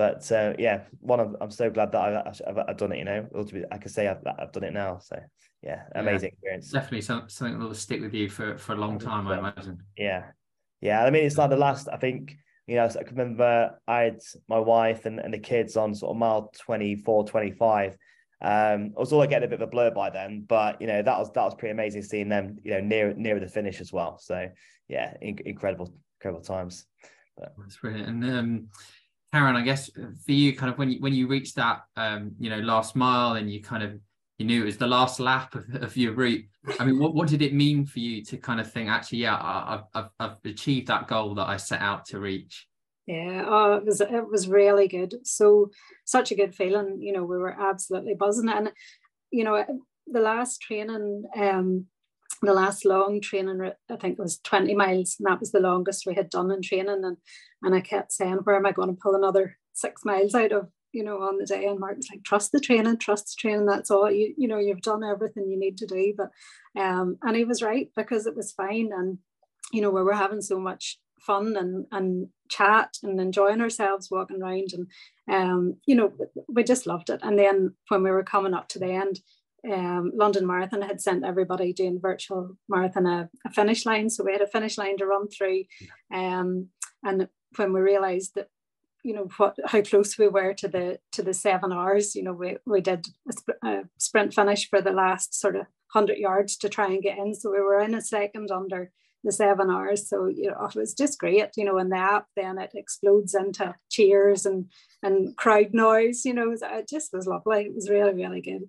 [0.00, 3.00] But uh, yeah, one of I'm so glad that I've, I've, I've done it.
[3.00, 3.28] You know,
[3.70, 4.96] I can say I've, I've done it now.
[4.96, 5.20] So
[5.62, 6.70] yeah, amazing yeah, experience.
[6.70, 9.82] Definitely some, something that will stick with you for for a long time, I imagine.
[9.98, 10.28] Yeah,
[10.80, 11.04] yeah.
[11.04, 11.86] I mean, it's like the last.
[11.92, 12.34] I think
[12.66, 16.12] you know, I can remember I had my wife and, and the kids on sort
[16.12, 17.98] of mile 24, 25.
[18.40, 21.02] Um, I was all getting a bit of a blur by then, but you know
[21.02, 23.92] that was that was pretty amazing seeing them, you know, near near the finish as
[23.92, 24.16] well.
[24.18, 24.48] So
[24.88, 26.86] yeah, in, incredible, incredible times.
[27.36, 27.52] But.
[27.58, 28.08] That's brilliant.
[28.08, 28.68] And um,
[29.32, 32.50] Karen, I guess for you, kind of when you when you reached that, um, you
[32.50, 33.98] know, last mile, and you kind of
[34.38, 36.46] you knew it was the last lap of, of your route.
[36.78, 39.36] I mean, what, what did it mean for you to kind of think, actually, yeah,
[39.36, 42.66] I, I've I've achieved that goal that I set out to reach?
[43.06, 45.14] Yeah, oh, it was it was really good.
[45.24, 45.70] So
[46.04, 47.00] such a good feeling.
[47.00, 48.72] You know, we were absolutely buzzing, and
[49.30, 49.64] you know,
[50.06, 51.86] the last training, um,
[52.42, 56.06] the last long training, I think it was 20 miles, and that was the longest
[56.06, 57.04] we had done in training.
[57.04, 57.16] And
[57.62, 60.68] and I kept saying, where am I going to pull another six miles out of,
[60.92, 61.66] you know, on the day?
[61.66, 63.66] And Mark was like, trust the training, trust the training.
[63.66, 66.14] That's all you, you know, you've done everything you need to do.
[66.16, 66.30] But,
[66.80, 68.90] um, and he was right because it was fine.
[68.96, 69.18] And,
[69.72, 74.40] you know, we were having so much fun and, and chat and enjoying ourselves walking
[74.40, 74.72] around.
[74.72, 74.86] And,
[75.30, 76.12] um, you know,
[76.48, 77.20] we just loved it.
[77.22, 79.20] And then when we were coming up to the end,
[79.68, 84.08] um, London Marathon had sent everybody doing virtual marathon a, a, finish line.
[84.08, 85.64] So we had a finish line to run through.
[86.12, 86.68] Um,
[87.02, 88.48] and when we realized that
[89.02, 92.34] you know what how close we were to the to the seven hours you know
[92.34, 96.56] we, we did a, sp- a sprint finish for the last sort of 100 yards
[96.58, 97.34] to try and get in.
[97.34, 98.92] So we were in a second under
[99.24, 100.08] the seven hours.
[100.08, 103.34] So you know it was just great you know in the app then it explodes
[103.34, 104.66] into cheers and
[105.02, 107.62] and crowd noise you know it just was lovely.
[107.62, 108.68] It was really really good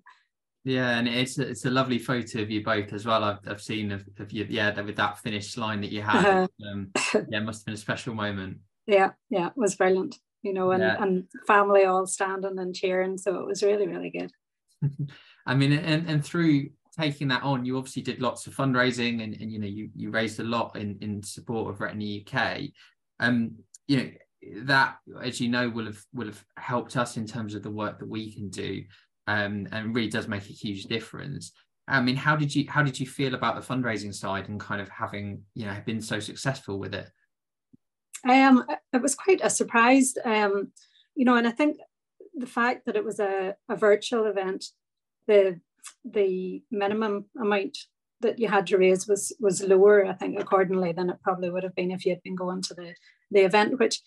[0.64, 3.24] yeah, and it's it's a lovely photo of you both as well.
[3.24, 6.24] I've, I've seen of, of you, yeah, with that finish line that you had.
[6.24, 6.46] Uh-huh.
[6.70, 6.90] Um,
[7.30, 8.58] yeah, it must have been a special moment.
[8.86, 10.18] Yeah, yeah, it was brilliant.
[10.42, 11.02] You know, and yeah.
[11.02, 14.30] and family all standing and cheering, so it was really really good.
[15.46, 19.34] I mean, and and through taking that on, you obviously did lots of fundraising, and,
[19.34, 22.60] and you know, you you raised a lot in in support of Retina UK.
[23.18, 23.56] Um,
[23.88, 24.10] you know
[24.64, 27.98] that, as you know, will have will have helped us in terms of the work
[27.98, 28.84] that we can do
[29.26, 31.52] um, and really does make a huge difference.
[31.88, 34.80] I mean, how did you how did you feel about the fundraising side and kind
[34.80, 37.10] of having you know been so successful with it?
[38.28, 40.70] Um, it was quite a surprise, um,
[41.16, 41.78] you know, and I think
[42.34, 44.66] the fact that it was a, a virtual event,
[45.26, 45.60] the
[46.04, 47.76] the minimum amount
[48.20, 51.64] that you had to raise was was lower, I think, accordingly than it probably would
[51.64, 52.94] have been if you had been going to the
[53.30, 54.00] the event, which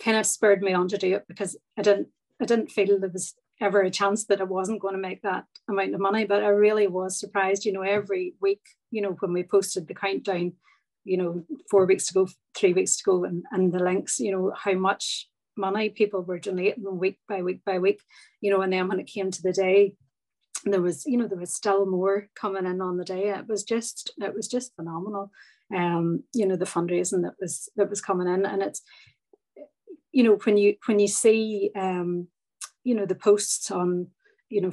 [0.00, 2.08] kind of spurred me on to do it because I didn't
[2.40, 5.44] I didn't feel there was ever a chance that I wasn't going to make that
[5.68, 6.24] amount of money.
[6.24, 9.94] But I really was surprised, you know, every week, you know, when we posted the
[9.94, 10.52] countdown,
[11.04, 14.30] you know, four weeks to go, three weeks to go, and, and the links, you
[14.30, 18.00] know, how much money people were donating week by week by week,
[18.40, 19.94] you know, and then when it came to the day,
[20.64, 23.30] there was, you know, there was still more coming in on the day.
[23.30, 25.30] It was just, it was just phenomenal.
[25.74, 28.46] Um, you know, the fundraising that was that was coming in.
[28.46, 28.82] And it's,
[30.12, 32.28] you know, when you when you see um
[32.88, 34.08] you know the posts on
[34.48, 34.72] you know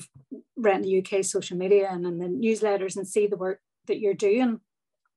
[0.55, 4.61] Retina UK social media and in the newsletters and see the work that you're doing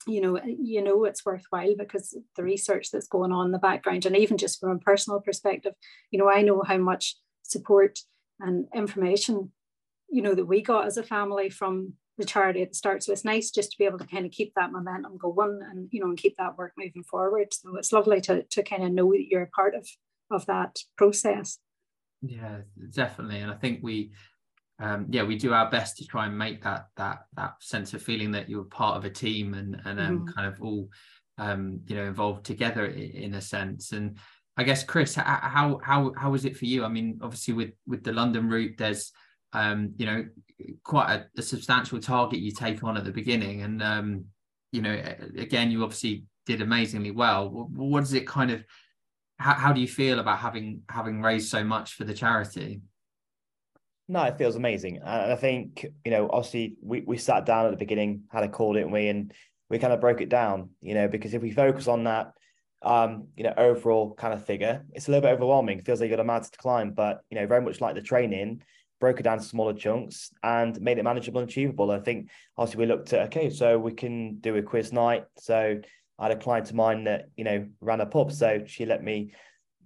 [0.07, 4.05] you know you know it's worthwhile because the research that's going on in the background
[4.05, 5.75] and even just from a personal perspective
[6.11, 8.01] you know i know how much support
[8.41, 9.53] and information
[10.11, 13.13] you know that we got as a family from the charity at the start so
[13.13, 16.01] it's nice just to be able to kind of keep that momentum going and you
[16.01, 17.55] know and keep that work moving forward.
[17.55, 19.87] So it's lovely to, to kind of know that you're a part of
[20.31, 21.59] of that process
[22.23, 22.59] yeah,
[22.91, 23.41] definitely.
[23.41, 24.13] And I think we,
[24.81, 28.03] um, yeah, we do our best to try and make that that that sense of
[28.03, 30.29] feeling that you're part of a team and and um, mm-hmm.
[30.29, 30.89] kind of all,
[31.39, 33.93] um, you know, involved together in a sense.
[33.93, 34.19] And
[34.57, 36.85] I guess Chris, how how how was it for you?
[36.85, 39.13] I mean, obviously with with the London route, there's
[39.53, 40.27] um, you know,
[40.85, 43.63] quite a, a, substantial target you take on at the beginning.
[43.63, 44.25] And, um,
[44.73, 45.01] you know,
[45.37, 47.49] again, you obviously did amazingly well.
[47.49, 48.65] What, what does it kind of,
[49.39, 52.81] how, how do you feel about having having raised so much for the charity?
[54.09, 54.97] No, it feels amazing.
[54.99, 58.49] And I think, you know, obviously we, we sat down at the beginning, had a
[58.49, 59.09] call, didn't we?
[59.09, 59.35] And
[59.69, 62.33] we kind of broke it down, you know, because if we focus on that,
[62.81, 65.79] um, you know, overall kind of figure, it's a little bit overwhelming.
[65.79, 67.95] It feels like you've got a mountain to climb, but, you know, very much like
[67.95, 68.63] the training,
[68.99, 71.91] broke it down to smaller chunks and made it manageable and achievable.
[71.91, 75.25] I think obviously we looked at, okay, so we can do a quiz night.
[75.37, 75.81] So
[76.19, 78.33] I had a client of mine that, you know, ran a pub.
[78.33, 79.33] So she let me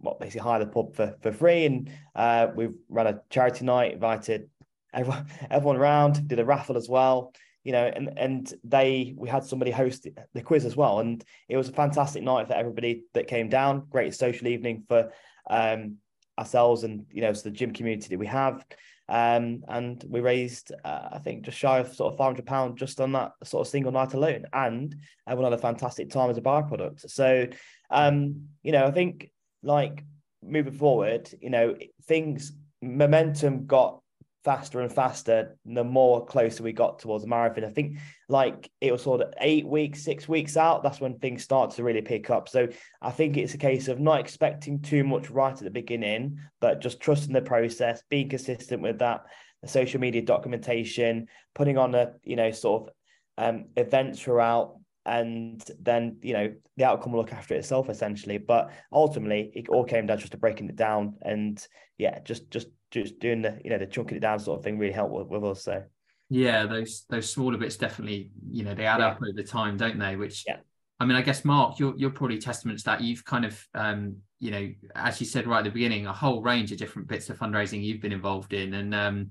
[0.01, 1.65] well, basically hire the pub for, for free.
[1.65, 4.49] And uh, we ran a charity night, invited
[4.93, 7.33] everyone, everyone around, did a raffle as well.
[7.65, 11.57] You know, and and they we had somebody host the quiz as well, and it
[11.57, 13.87] was a fantastic night for everybody that came down.
[13.89, 15.13] Great social evening for
[15.49, 15.99] um,
[16.37, 18.65] ourselves and you know, so the gym community that we have.
[19.13, 22.99] Um, and we raised, uh, I think, just shy of sort of 500 pounds just
[22.99, 24.47] on that sort of single night alone.
[24.55, 24.97] And
[25.29, 27.11] everyone had a fantastic time as a byproduct.
[27.11, 27.47] So,
[27.91, 29.31] um, you know, I think
[29.63, 30.03] like
[30.43, 34.01] moving forward, you know, things momentum got
[34.45, 37.65] faster and faster the more closer we got towards the marathon.
[37.65, 41.45] I think like it was sort of eight weeks, six weeks out, that's when things
[41.45, 42.49] start to really pick up.
[42.49, 42.69] So
[43.01, 46.81] I think it's a case of not expecting too much right at the beginning, but
[46.81, 49.25] just trusting the process, being consistent with that,
[49.63, 52.95] the social media documentation, putting on a, you know, sort of
[53.39, 58.71] um, events throughout, and then you know the outcome will look after itself essentially but
[58.93, 61.67] ultimately it all came down just to breaking it down and
[61.99, 64.79] yeah just just just doing the you know the chunking it down sort of thing
[64.79, 65.83] really helped with, with us so
[66.31, 69.09] yeah those those smaller bits definitely you know they add yeah.
[69.09, 70.59] up over time don't they which yeah
[71.01, 73.01] I mean, I guess Mark, you're you're probably testament to that.
[73.01, 76.41] You've kind of, um, you know, as you said right at the beginning, a whole
[76.41, 79.31] range of different bits of fundraising you've been involved in, and um,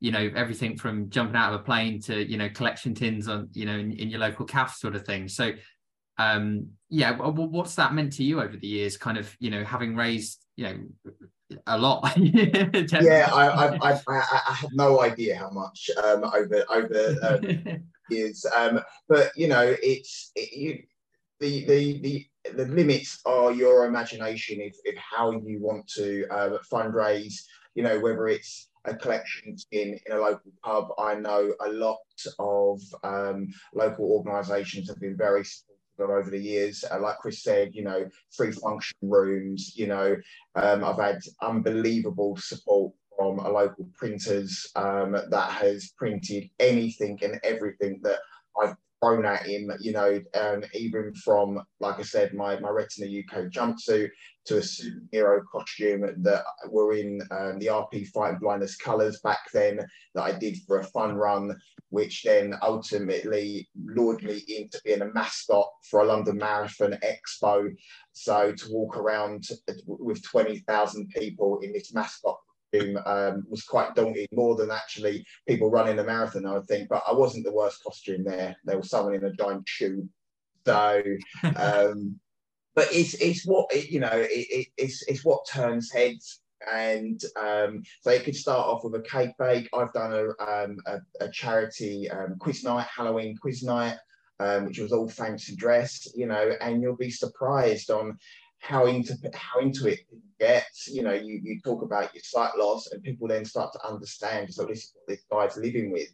[0.00, 3.48] you know everything from jumping out of a plane to you know collection tins on
[3.52, 5.52] you know in, in your local calf sort of thing so
[6.18, 9.96] um yeah what's that meant to you over the years kind of you know having
[9.96, 10.76] raised you know
[11.66, 12.16] a lot.
[12.16, 14.00] Yeah I, I, I
[14.48, 18.44] i have no idea how much um over over um, years.
[18.56, 20.82] Um but you know it's it, you
[21.40, 26.58] the the the the limits are your imagination if, if how you want to uh,
[26.72, 27.34] fundraise.
[27.74, 30.88] You know whether it's a collection in, in a local pub.
[30.98, 31.98] I know a lot
[32.38, 36.84] of um, local organisations have been very supportive over the years.
[36.90, 40.16] Uh, like Chris said, you know, free function rooms, you know,
[40.54, 47.40] um, I've had unbelievable support from a local printers um, that has printed anything and
[47.42, 48.18] everything that
[48.60, 53.06] I've thrown at him, you know, um, even from, like I said, my, my Retina
[53.06, 54.10] UK jumpsuit
[54.46, 59.80] to a superhero costume that were in um, the RP Fighting Blindness colours back then
[60.14, 61.56] that I did for a fun run,
[61.90, 67.74] which then ultimately lured me into being a mascot for a London Marathon Expo.
[68.12, 69.44] So to walk around
[69.86, 72.38] with 20,000 people in this mascot
[73.04, 76.88] um, was quite daunting, more than actually people running a marathon, I would think.
[76.88, 78.56] But I wasn't the worst costume there.
[78.64, 80.08] There was someone in a giant shoe.
[80.64, 81.02] So,
[81.56, 82.18] um,
[82.74, 84.12] but it's it's what it, you know.
[84.12, 86.40] It, it, it's it's what turns heads.
[86.72, 89.68] And um, so it could start off with a cake bake.
[89.74, 93.96] I've done a, um, a, a charity um, quiz night, Halloween quiz night,
[94.40, 98.18] um, which was all fancy dress, you know, and you'll be surprised on
[98.58, 100.00] how into how into it
[100.38, 100.88] gets.
[100.88, 104.52] You know, you, you talk about your sight loss, and people then start to understand.
[104.52, 106.08] So this is what this guy's living with.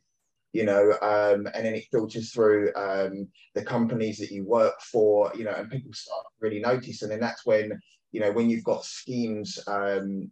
[0.52, 5.32] You know, um, and then it filters through um, the companies that you work for.
[5.34, 7.80] You know, and people start really notice, and then that's when
[8.10, 10.30] you know when you've got schemes um,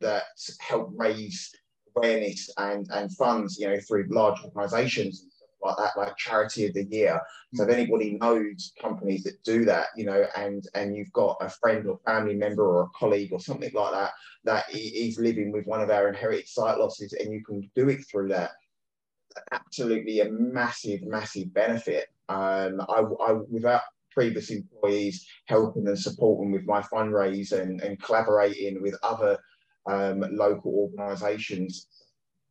[0.00, 0.24] that
[0.60, 1.52] help raise
[1.94, 3.58] awareness and and funds.
[3.58, 5.26] You know, through large organisations
[5.62, 7.20] like that, like charity of the year.
[7.54, 7.74] So if mm.
[7.74, 12.00] anybody knows companies that do that, you know, and and you've got a friend or
[12.06, 14.12] family member or a colleague or something like that
[14.44, 18.00] that is living with one of our inherited sight losses, and you can do it
[18.10, 18.52] through that,
[19.52, 22.06] absolutely a massive, massive benefit.
[22.28, 23.82] Um, I, I without
[24.12, 29.38] previous employees helping and supporting with my fundraise and, and collaborating with other
[29.88, 31.86] um, local organisations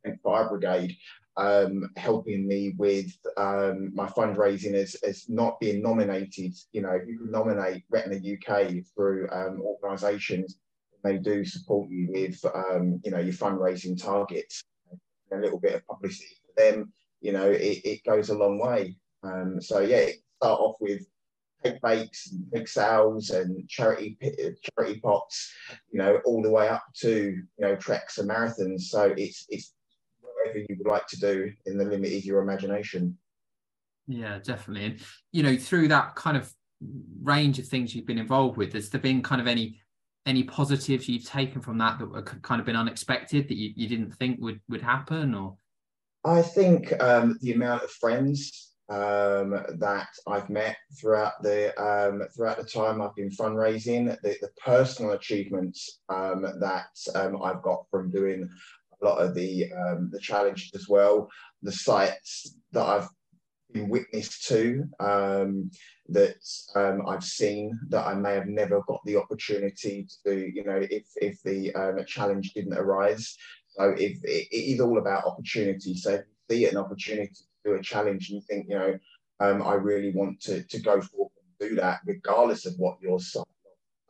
[0.04, 0.96] and Fire Brigade,
[1.36, 6.54] um, helping me with um, my fundraising as, as not being nominated.
[6.72, 10.58] You know, if you can nominate Retina UK through um, organisations,
[11.02, 14.62] they do support you with, um, you know, your fundraising targets.
[15.32, 18.96] A little bit of publicity for them, you know, it, it goes a long way.
[19.22, 20.06] Um, so yeah,
[20.36, 21.06] start off with
[21.62, 24.16] cake bakes, and big sales, and charity
[24.76, 25.52] charity pots,
[25.92, 28.82] you know, all the way up to you know treks and marathons.
[28.82, 29.74] So it's it's
[30.58, 33.16] you would like to do in the limit of your imagination.
[34.06, 34.86] Yeah, definitely.
[34.86, 35.00] And
[35.32, 36.52] you know, through that kind of
[37.22, 39.80] range of things you've been involved with, has there been kind of any
[40.26, 43.88] any positives you've taken from that that were kind of been unexpected that you, you
[43.88, 45.56] didn't think would would happen or
[46.24, 52.58] i think um, the amount of friends um, that i've met throughout the um, throughout
[52.58, 58.10] the time i've been fundraising the, the personal achievements um, that um, i've got from
[58.10, 58.48] doing
[59.02, 61.28] lot of the um, the challenges as well
[61.62, 63.08] the sites that i've
[63.72, 65.70] been witness to um,
[66.08, 66.36] that
[66.74, 71.06] um, I've seen that I may have never got the opportunity to you know, if,
[71.16, 73.36] if the um, challenge didn't arise.
[73.68, 75.94] So if it, it is all about opportunity.
[75.94, 78.98] So if you see an opportunity to do a challenge and you think, you know,
[79.40, 83.20] um, I really want to, to go forward and do that, regardless of what your
[83.20, 83.44] sight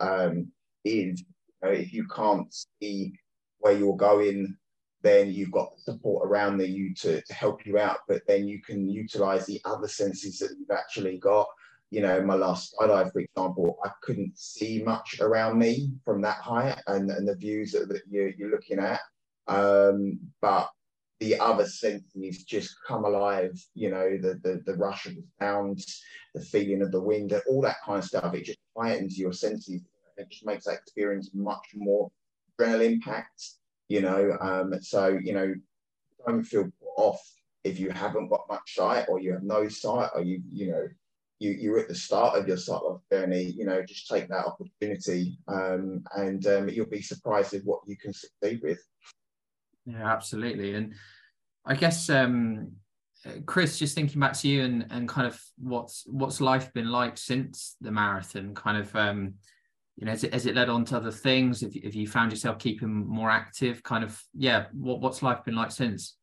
[0.01, 0.51] um,
[0.85, 1.21] is.
[1.21, 3.13] You know, if you can't see
[3.59, 4.57] where you're going
[5.03, 8.89] then you've got support around you to, to help you out, but then you can
[8.89, 11.47] utilize the other senses that you've actually got.
[11.91, 16.37] You know, my last skydive, for example, I couldn't see much around me from that
[16.37, 19.01] height and, and the views that, that you're, you're looking at.
[19.49, 20.71] Um, but
[21.19, 26.03] the other senses just come alive, you know, the, the, the rush of the sounds,
[26.35, 28.35] the feeling of the wind, all that kind of stuff.
[28.35, 29.83] It just heightens your senses.
[30.17, 32.11] It just makes that experience much more
[32.59, 33.60] adrenaline packed
[33.91, 34.39] you know.
[34.41, 35.53] Um, so you know,
[36.27, 37.21] don't feel off
[37.65, 40.89] if you haven't got much sight or you have no sight or you you know
[41.41, 43.43] you you're at the start of your sight life journey.
[43.43, 47.97] You know, just take that opportunity, um, and um, you'll be surprised at what you
[47.97, 48.81] can succeed with.
[49.85, 50.95] Yeah, absolutely, and
[51.67, 52.09] I guess.
[52.09, 52.73] Um,
[53.45, 57.19] Chris, just thinking back to you and, and kind of what's what's life been like
[57.19, 59.35] since the marathon, kind of um,
[60.01, 61.63] you know, has it, has it led on to other things?
[61.63, 65.55] If, if you found yourself keeping more active, kind of, yeah, what, what's life been
[65.55, 66.17] like since?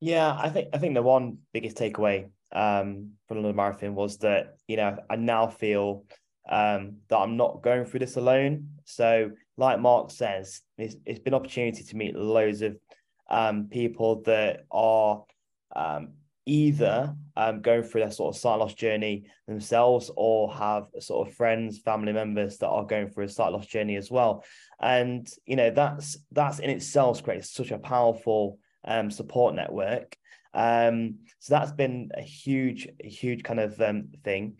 [0.00, 4.56] Yeah, I think I think the one biggest takeaway um, from the marathon was that
[4.66, 6.04] you know I now feel
[6.50, 8.68] um, that I'm not going through this alone.
[8.84, 12.76] So, like Mark says, it's, it's been opportunity to meet loads of
[13.30, 15.22] um, people that are
[15.76, 16.14] um,
[16.46, 21.34] either um, going through their sort of sight loss journey themselves or have sort of
[21.34, 24.44] friends, family members that are going through a sight loss journey as well.
[24.80, 30.16] And you know that's that's in itself creates such a powerful um, support network.
[30.54, 34.58] Um, so that's been a huge, huge kind of um, thing.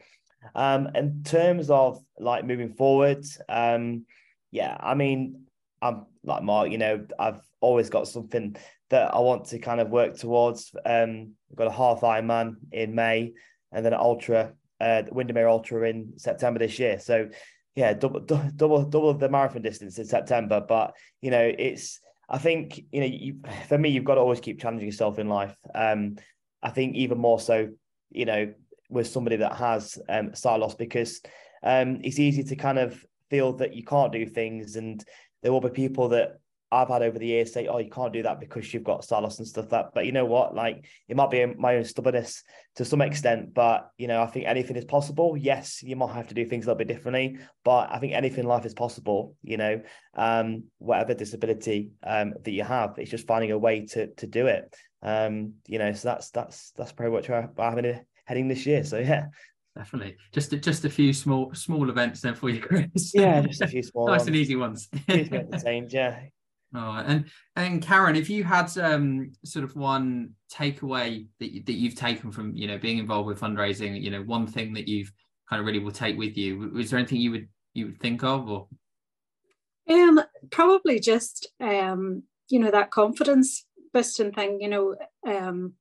[0.54, 4.06] Um, in terms of like moving forward, um,
[4.50, 5.44] yeah, I mean,
[5.80, 8.56] I'm like Mark, you know, I've always got something
[8.90, 10.74] that I want to kind of work towards.
[10.84, 13.32] Um, I've got a half Ironman in May,
[13.72, 16.98] and then an ultra, uh, Windermere Ultra in September this year.
[16.98, 17.30] So,
[17.74, 18.20] yeah, double,
[18.56, 20.60] double, double the marathon distance in September.
[20.60, 23.36] But you know, it's I think you know, you,
[23.68, 25.56] for me, you've got to always keep challenging yourself in life.
[25.74, 26.16] Um,
[26.62, 27.68] I think even more so,
[28.10, 28.52] you know,
[28.88, 31.20] with somebody that has um, sight loss because
[31.62, 35.02] um, it's easy to kind of feel that you can't do things, and
[35.42, 36.38] there will be people that
[36.72, 39.38] I've had over the years say, "Oh, you can't do that because you've got loss
[39.38, 40.54] and stuff." like That, but you know what?
[40.54, 42.42] Like, it might be my own stubbornness
[42.76, 45.36] to some extent, but you know, I think anything is possible.
[45.36, 48.40] Yes, you might have to do things a little bit differently, but I think anything
[48.40, 49.36] in life is possible.
[49.42, 49.82] You know,
[50.14, 54.46] um, whatever disability um, that you have, it's just finding a way to to do
[54.46, 54.74] it.
[55.02, 58.82] Um, you know, so that's that's that's pretty much where I'm heading this year.
[58.82, 59.26] So yeah,
[59.76, 60.16] definitely.
[60.32, 63.12] Just just a few small small events then for you, Chris.
[63.14, 64.28] Yeah, just a few small, nice ones.
[64.28, 64.88] and easy ones.
[65.08, 66.18] entertained, yeah.
[66.74, 71.74] Oh, and and Karen, if you had um, sort of one takeaway that you, that
[71.74, 75.12] you've taken from you know being involved with fundraising, you know, one thing that you've
[75.48, 78.24] kind of really will take with you, is there anything you would you would think
[78.24, 78.68] of or?
[79.90, 84.60] Um, probably just um, you know that confidence boosting thing.
[84.60, 84.96] You know,
[85.26, 85.74] um,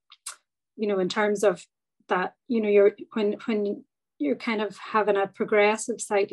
[0.75, 1.65] you know, in terms of
[2.09, 3.85] that, you know, you're when when
[4.17, 6.31] you're kind of having a progressive sight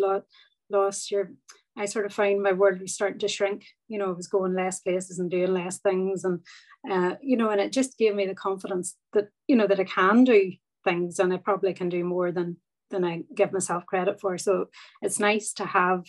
[0.71, 1.31] loss, you're
[1.79, 3.65] I sort of find my world was starting to shrink.
[3.87, 6.41] You know, I was going less places and doing less things, and
[6.91, 9.85] uh, you know, and it just gave me the confidence that you know that I
[9.85, 10.53] can do
[10.85, 12.57] things, and I probably can do more than
[12.91, 14.37] than I give myself credit for.
[14.39, 14.67] So
[15.03, 16.05] it's nice to have,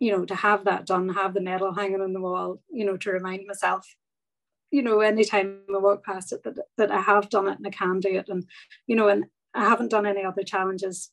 [0.00, 2.96] you know, to have that done, have the medal hanging on the wall, you know,
[2.96, 3.86] to remind myself,
[4.70, 7.70] you know, anytime I walk past it that that I have done it and I
[7.70, 8.44] can do it, and
[8.86, 11.10] you know, and I haven't done any other challenges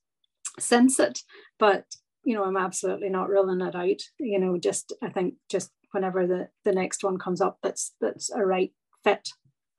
[0.57, 1.19] since it,
[1.59, 1.85] but
[2.23, 4.01] you know, I'm absolutely not ruling it out.
[4.19, 8.29] You know, just I think just whenever the the next one comes up, that's that's
[8.29, 8.71] a right
[9.03, 9.29] fit.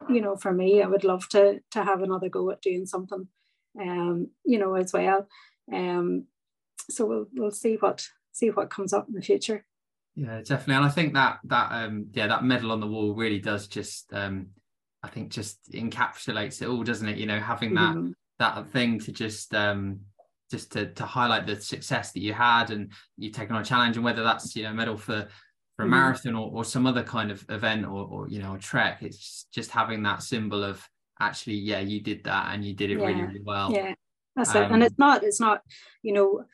[0.08, 3.28] You know, for me, I would love to to have another go at doing something.
[3.80, 5.28] Um, you know, as well.
[5.72, 6.26] Um,
[6.88, 9.64] so we'll we'll see what see what comes up in the future.
[10.16, 10.74] Yeah, definitely.
[10.74, 14.12] And I think that that um yeah, that medal on the wall really does just
[14.12, 14.48] um
[15.02, 17.18] I think just encapsulates it all, doesn't it?
[17.18, 18.10] You know, having that mm-hmm.
[18.38, 20.00] that thing to just um
[20.50, 23.96] just to to highlight the success that you had and you've taken on a challenge
[23.96, 25.28] and whether that's you know medal for
[25.76, 25.90] for a mm-hmm.
[25.90, 29.18] marathon or, or some other kind of event or, or you know a trek it's
[29.18, 30.86] just, just having that symbol of
[31.20, 33.06] actually yeah you did that and you did it yeah.
[33.06, 33.72] really really well.
[33.72, 33.94] Yeah.
[34.36, 34.70] That's um, it.
[34.72, 35.62] And it's not it's not
[36.02, 36.44] you know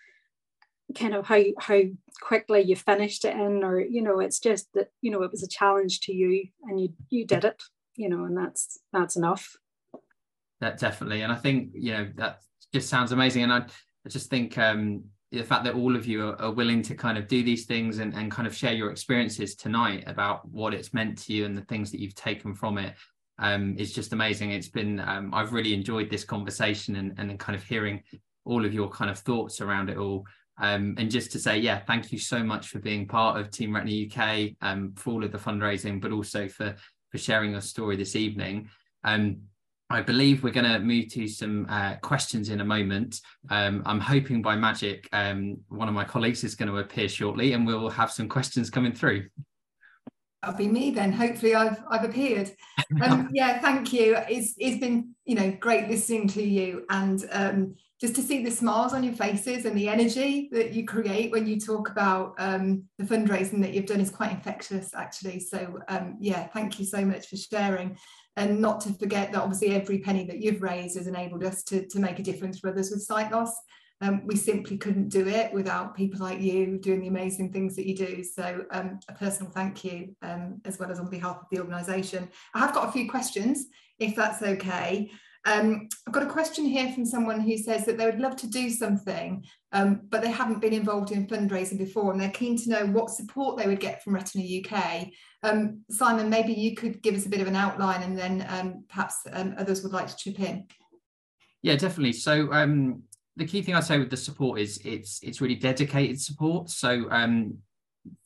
[0.97, 1.81] kind of how how
[2.21, 5.43] quickly you finished it in or you know it's just that you know it was
[5.43, 7.63] a challenge to you and you you did it
[7.97, 9.57] you know and that's that's enough.
[10.61, 11.23] That definitely.
[11.23, 12.41] And i think you know that
[12.73, 13.45] just sounds amazing.
[13.45, 13.65] And i,
[14.07, 17.19] I just think um the fact that all of you are, are, willing to kind
[17.19, 20.95] of do these things and, and kind of share your experiences tonight about what it's
[20.95, 22.95] meant to you and the things that you've taken from it
[23.41, 24.53] um, is just amazing.
[24.53, 28.03] It's been um, I've really enjoyed this conversation and and kind of hearing
[28.45, 30.25] all of your kind of thoughts around it all.
[30.59, 33.75] Um, and just to say, yeah, thank you so much for being part of Team
[33.75, 36.77] Retina UK, um, for all of the fundraising, but also for
[37.11, 38.71] for sharing your story this evening.
[39.05, 39.39] Um,
[39.89, 43.21] I believe we're going to move to some uh, questions in a moment.
[43.51, 47.53] Um, I'm hoping by magic, um, one of my colleagues is going to appear shortly,
[47.53, 49.29] and we'll have some questions coming through.
[50.43, 51.13] That'll be me then.
[51.13, 52.53] Hopefully, I've I've appeared.
[53.03, 54.17] Um, yeah, thank you.
[54.29, 58.51] It's it's been you know great listening to you and um, just to see the
[58.51, 62.85] smiles on your faces and the energy that you create when you talk about um,
[62.99, 67.05] the fundraising that you've done is quite infectious actually so um, yeah thank you so
[67.05, 67.97] much for sharing
[68.37, 71.87] and not to forget that obviously every penny that you've raised has enabled us to,
[71.87, 73.55] to make a difference for others with sight loss.
[74.03, 77.87] Um, we simply couldn't do it without people like you doing the amazing things that
[77.87, 78.23] you do.
[78.23, 82.29] So um, a personal thank you um, as well as on behalf of the organisation
[82.55, 83.67] I have got a few questions
[83.99, 85.11] if that's okay
[85.47, 88.49] um, I've got a question here from someone who says that they would love to
[88.49, 92.71] do something, um, but they haven't been involved in fundraising before and they're keen to
[92.71, 95.07] know what support they would get from Retina UK.
[95.45, 98.85] Um, Simon, maybe you could give us a bit of an outline and then um,
[98.89, 100.67] perhaps um, others would like to chip in.
[101.63, 102.15] Yeah, definitely.
[102.15, 103.05] So um,
[103.37, 106.71] the key thing I say with the support is it's it's really dedicated support.
[106.71, 107.09] So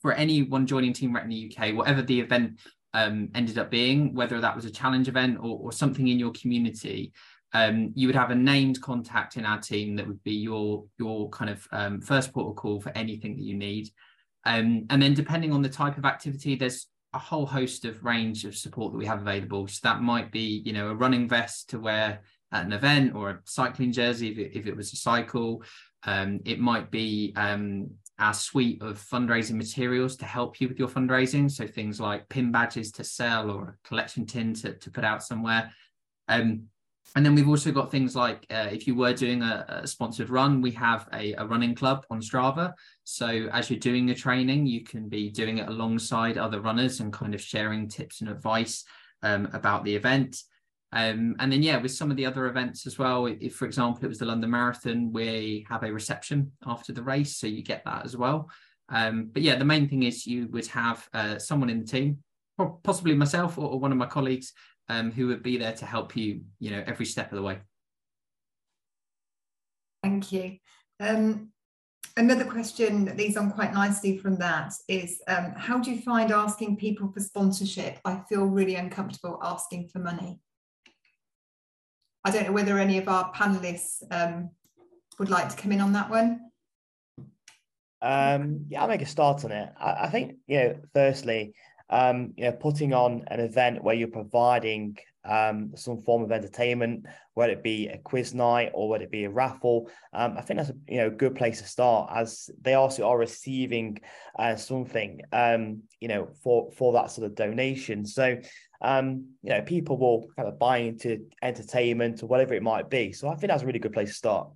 [0.01, 2.59] for anyone joining Team Retina UK, whatever the event
[2.93, 6.31] um, ended up being, whether that was a challenge event or, or something in your
[6.31, 7.13] community,
[7.53, 11.29] um, you would have a named contact in our team that would be your your
[11.29, 13.89] kind of um, first port of call for anything that you need.
[14.45, 18.45] Um, and then depending on the type of activity, there's a whole host of range
[18.45, 19.67] of support that we have available.
[19.67, 22.21] So that might be, you know, a running vest to wear
[22.53, 25.63] at an event or a cycling jersey if it, if it was a cycle.
[26.03, 27.91] Um, it might be um,
[28.21, 31.49] our suite of fundraising materials to help you with your fundraising.
[31.49, 35.23] So things like pin badges to sell or a collection tin to, to put out
[35.23, 35.71] somewhere.
[36.27, 36.67] Um,
[37.15, 40.29] and then we've also got things like uh, if you were doing a, a sponsored
[40.29, 42.73] run, we have a, a, running club on Strava.
[43.03, 47.11] So as you're doing the training, you can be doing it alongside other runners and
[47.11, 48.85] kind of sharing tips and advice
[49.23, 50.41] um, about the event.
[50.93, 54.03] Um, and then, yeah, with some of the other events as well, if, for example,
[54.03, 57.85] it was the London Marathon, we have a reception after the race, so you get
[57.85, 58.49] that as well.
[58.89, 62.17] Um, but yeah, the main thing is you would have uh, someone in the team,
[62.83, 64.51] possibly myself or, or one of my colleagues,
[64.89, 67.59] um, who would be there to help you, you know, every step of the way.
[70.03, 70.57] Thank you.
[70.99, 71.51] Um,
[72.17, 76.31] another question that leads on quite nicely from that is um, how do you find
[76.31, 77.99] asking people for sponsorship?
[78.03, 80.39] I feel really uncomfortable asking for money.
[82.23, 84.51] I don't know whether any of our panelists um,
[85.19, 86.39] would like to come in on that one.
[88.01, 89.69] Um, yeah, I'll make a start on it.
[89.79, 91.53] I, I think, you know, firstly,
[91.89, 97.05] um, you know, putting on an event where you're providing um, some form of entertainment,
[97.33, 99.89] whether it be a quiz night or whether it be a raffle.
[100.13, 103.17] Um, I think that's a you know good place to start, as they also are
[103.17, 103.99] receiving
[104.37, 108.05] uh, something, um, you know, for for that sort of donation.
[108.05, 108.37] So
[108.81, 113.11] um, you know, people will kind of buy into entertainment or whatever it might be.
[113.13, 114.49] So I think that's a really good place to start.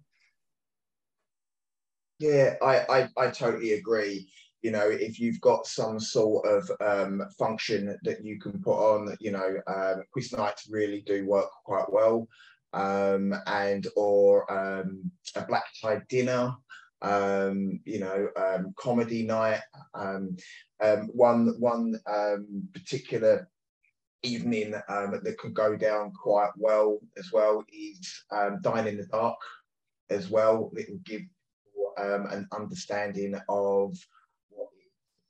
[2.19, 4.27] Yeah, I, I, I totally agree.
[4.61, 9.15] You know, if you've got some sort of um, function that you can put on,
[9.19, 12.27] you know, um, quiz nights really do work quite well.
[12.73, 16.53] Um, and or um, a black tie dinner,
[17.01, 19.61] um, you know, um, comedy night.
[21.13, 21.99] One one
[22.73, 23.47] particular
[24.25, 29.05] evening um, that could go down quite well as well is um, Dine in the
[29.05, 29.37] Dark
[30.09, 30.71] as well.
[30.75, 31.21] It will give
[31.97, 33.97] um, an understanding of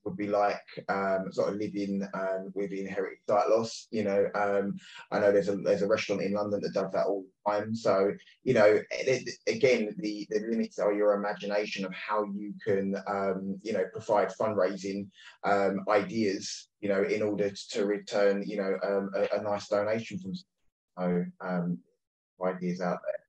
[0.05, 3.87] would be like um, sort of living um, with inherited sight loss.
[3.91, 4.77] You know, um,
[5.11, 7.75] I know there's a there's a restaurant in London that does that all the time.
[7.75, 8.11] So
[8.43, 13.59] you know, it, again, the the limits are your imagination of how you can um,
[13.63, 15.07] you know provide fundraising
[15.43, 16.69] um, ideas.
[16.81, 21.25] You know, in order to return you know um, a, a, nice donation from so
[22.43, 23.25] ideas out there.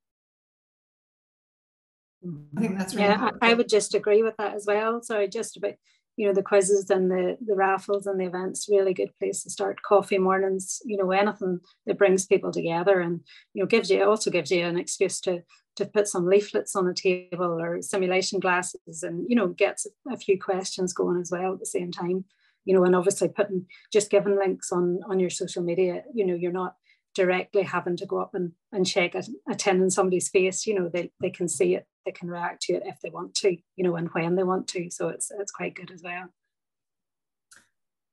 [2.56, 3.30] I think that's really yeah.
[3.40, 5.00] I, I, would just agree with that as well.
[5.02, 5.74] Sorry, just about
[6.16, 8.68] you know the quizzes and the the raffles and the events.
[8.68, 9.82] Really good place to start.
[9.82, 10.80] Coffee mornings.
[10.84, 13.20] You know anything that brings people together and
[13.54, 15.42] you know gives you also gives you an excuse to
[15.76, 20.16] to put some leaflets on the table or simulation glasses and you know gets a
[20.16, 22.24] few questions going as well at the same time.
[22.64, 26.02] You know, and obviously putting JustGiving links on on your social media.
[26.14, 26.74] You know, you're not
[27.16, 30.78] directly having to go up and, and check a, a tin in somebody's face, you
[30.78, 33.56] know, they, they can see it, they can react to it if they want to,
[33.76, 34.90] you know, and when they want to.
[34.90, 36.26] So it's it's quite good as well.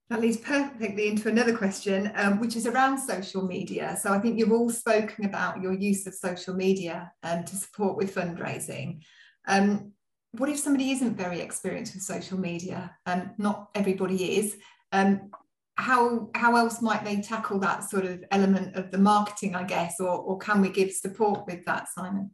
[0.09, 3.97] That leads perfectly into another question, um, which is around social media.
[4.01, 7.97] So I think you've all spoken about your use of social media um, to support
[7.97, 9.01] with fundraising.
[9.47, 9.93] Um,
[10.31, 12.95] what if somebody isn't very experienced with social media?
[13.05, 14.57] Um, not everybody is.
[14.91, 15.31] Um,
[15.75, 19.99] how how else might they tackle that sort of element of the marketing i guess
[19.99, 22.29] or, or can we give support with that simon?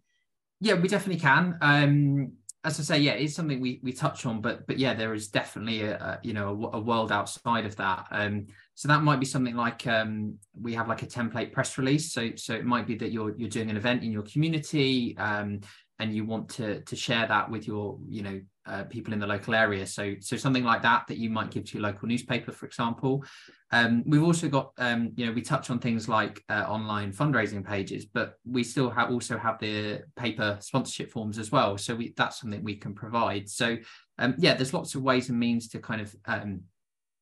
[0.60, 1.58] Yeah we definitely can.
[1.62, 2.34] Um
[2.66, 5.30] as i say yeah it's something we we touch on but but yeah there is
[5.30, 8.08] definitely a, a you know a, a, world outside of that.
[8.12, 12.12] Um so that might be something like um we have like a template press release.
[12.12, 15.62] So so it might be that you're you're doing an event in your community um
[16.00, 18.40] and you want to to share that with your you know
[18.70, 19.86] uh, people in the local area.
[19.86, 23.24] So, so something like that that you might give to your local newspaper, for example.
[23.72, 27.66] Um, we've also got, um, you know, we touch on things like uh, online fundraising
[27.66, 31.78] pages, but we still have also have the paper sponsorship forms as well.
[31.78, 33.50] So we, that's something we can provide.
[33.50, 33.78] So,
[34.20, 36.62] um, yeah, there's lots of ways and means to kind of um,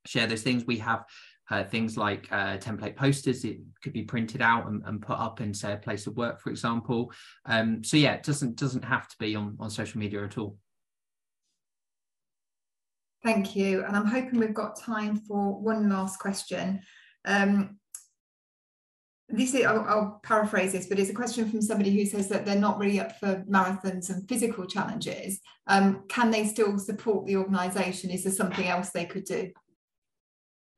[0.05, 0.65] share those things.
[0.65, 1.05] We have
[1.49, 5.41] uh, things like uh, template posters it could be printed out and, and, put up
[5.41, 7.11] in say a place of work for example
[7.45, 10.57] um, so yeah it doesn't doesn't have to be on on social media at all
[13.23, 13.83] Thank you.
[13.83, 16.81] And I'm hoping we've got time for one last question.
[17.25, 17.77] Um,
[19.29, 22.45] this is, I'll, I'll, paraphrase this, but it's a question from somebody who says that
[22.45, 25.41] they're not really up for marathons and physical challenges.
[25.67, 28.09] Um, can they still support the organisation?
[28.11, 29.51] Is there something else they could do?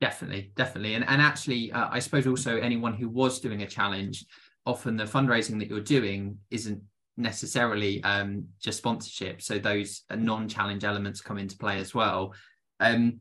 [0.00, 0.94] Definitely, definitely.
[0.94, 4.24] And, and actually, uh, I suppose also anyone who was doing a challenge,
[4.64, 6.80] often the fundraising that you're doing isn't
[7.18, 9.42] necessarily um, just sponsorship.
[9.42, 12.32] So those non-challenge elements come into play as well.
[12.80, 13.20] Um,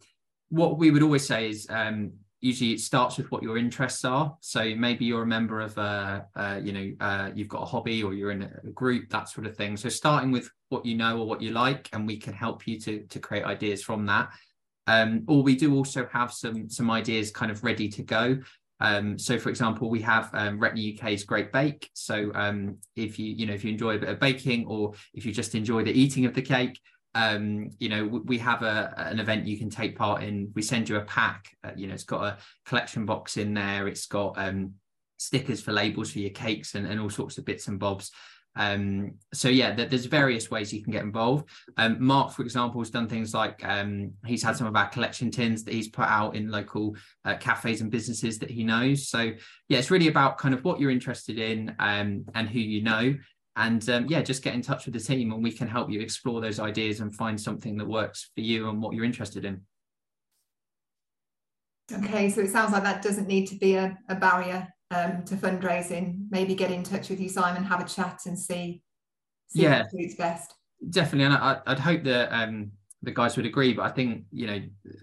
[0.50, 4.38] what we would always say is um, usually it starts with what your interests are.
[4.40, 8.04] So maybe you're a member of a, uh, you know, uh, you've got a hobby
[8.04, 9.76] or you're in a group, that sort of thing.
[9.76, 12.80] So starting with what you know or what you like, and we can help you
[12.80, 14.30] to to create ideas from that.
[14.88, 18.40] Um, or we do also have some some ideas kind of ready to go.
[18.82, 21.90] Um, so, for example, we have um, Retina UK's Great Bake.
[21.94, 25.26] So, um, if you you know if you enjoy a bit of baking, or if
[25.26, 26.80] you just enjoy the eating of the cake,
[27.14, 30.52] um, you know we have a an event you can take part in.
[30.56, 31.46] We send you a pack.
[31.64, 33.88] Uh, you know, it's got a collection box in there.
[33.88, 34.76] It's got um,
[35.18, 38.12] stickers for labels for your cakes and, and all sorts of bits and bobs.
[38.60, 41.50] Um, so yeah, there's various ways you can get involved.
[41.78, 45.32] Um, Mark, for example, has done things like um, he's had some of our collection
[45.32, 49.08] tins that he's put out in local uh, cafes and businesses that he knows.
[49.08, 49.32] So
[49.70, 53.16] yeah, it's really about kind of what you're interested in um, and who you know.
[53.56, 56.02] And um, yeah, just get in touch with the team and we can help you
[56.02, 59.62] explore those ideas and find something that works for you and what you're interested in.
[61.92, 65.36] Okay, so it sounds like that doesn't need to be a, a barrier um, to
[65.36, 68.82] fundraising, maybe get in touch with you, Simon, have a chat and see,
[69.48, 70.56] see yeah, what suits best.
[70.90, 72.72] Definitely, and I, would hope that um,
[73.04, 73.74] the guys would agree.
[73.74, 74.62] But I think you know,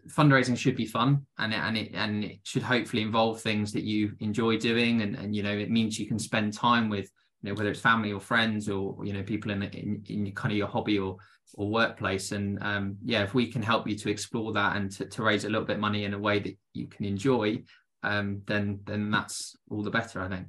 [0.08, 3.84] fundraising should be fun, and it, and it and it should hopefully involve things that
[3.84, 7.10] you enjoy doing, and and you know, it means you can spend time with
[7.42, 10.52] you know whether it's family or friends or you know people in in, in kind
[10.52, 11.16] of your hobby or
[11.54, 15.06] or workplace and um, yeah if we can help you to explore that and to,
[15.06, 17.62] to raise a little bit of money in a way that you can enjoy
[18.06, 20.46] um, then then that's all the better, I think.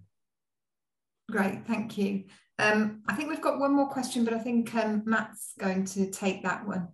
[1.30, 2.26] Great, thank you.
[2.60, 6.10] Um, I think we've got one more question, but I think um, Matt's going to
[6.12, 6.88] take that one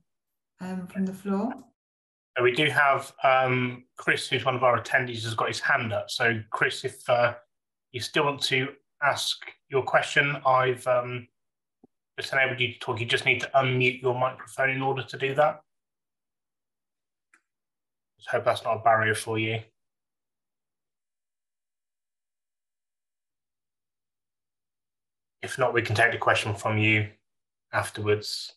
[0.61, 1.53] um, from the floor.
[2.41, 6.09] We do have um, Chris, who's one of our attendees, has got his hand up.
[6.09, 7.35] So, Chris, if uh,
[7.91, 8.69] you still want to
[9.03, 9.37] ask
[9.69, 11.27] your question, I've um,
[12.19, 12.99] just enabled you to talk.
[12.99, 15.61] You just need to unmute your microphone in order to do that.
[18.17, 19.59] Just hope that's not a barrier for you.
[25.43, 27.09] If not, we can take the question from you
[27.71, 28.53] afterwards.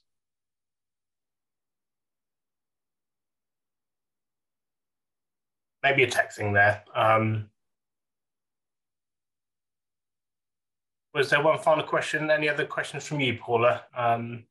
[5.86, 6.82] maybe a tech thing there.
[6.94, 7.48] Um,
[11.14, 12.28] was there one final question?
[12.28, 13.84] Any other questions from you, Paula?
[13.96, 14.44] Um,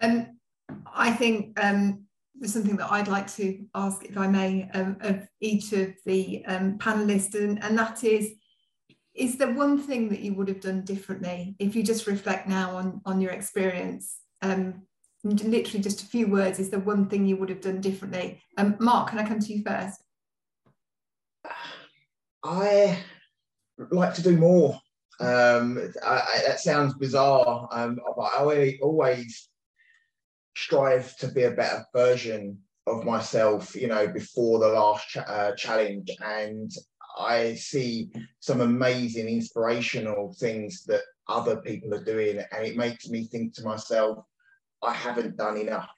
[0.00, 0.38] um,
[0.94, 2.04] I think um,
[2.36, 6.44] there's something that I'd like to ask, if I may, um, of each of the
[6.46, 8.34] um, panelists, and, and that is,
[9.14, 12.76] is there one thing that you would have done differently if you just reflect now
[12.76, 14.18] on, on your experience?
[14.42, 14.82] Um,
[15.22, 18.42] literally just a few words, is there one thing you would have done differently?
[18.58, 20.02] Um, Mark, can I come to you first?
[22.42, 22.98] I
[23.90, 24.78] like to do more.
[25.20, 29.48] Um, I, I, that sounds bizarre, um, but I always
[30.56, 35.52] strive to be a better version of myself, you know, before the last ch- uh,
[35.56, 36.10] challenge.
[36.20, 36.70] And
[37.16, 38.10] I see
[38.40, 42.42] some amazing inspirational things that other people are doing.
[42.52, 44.24] And it makes me think to myself,
[44.82, 45.88] I haven't done enough.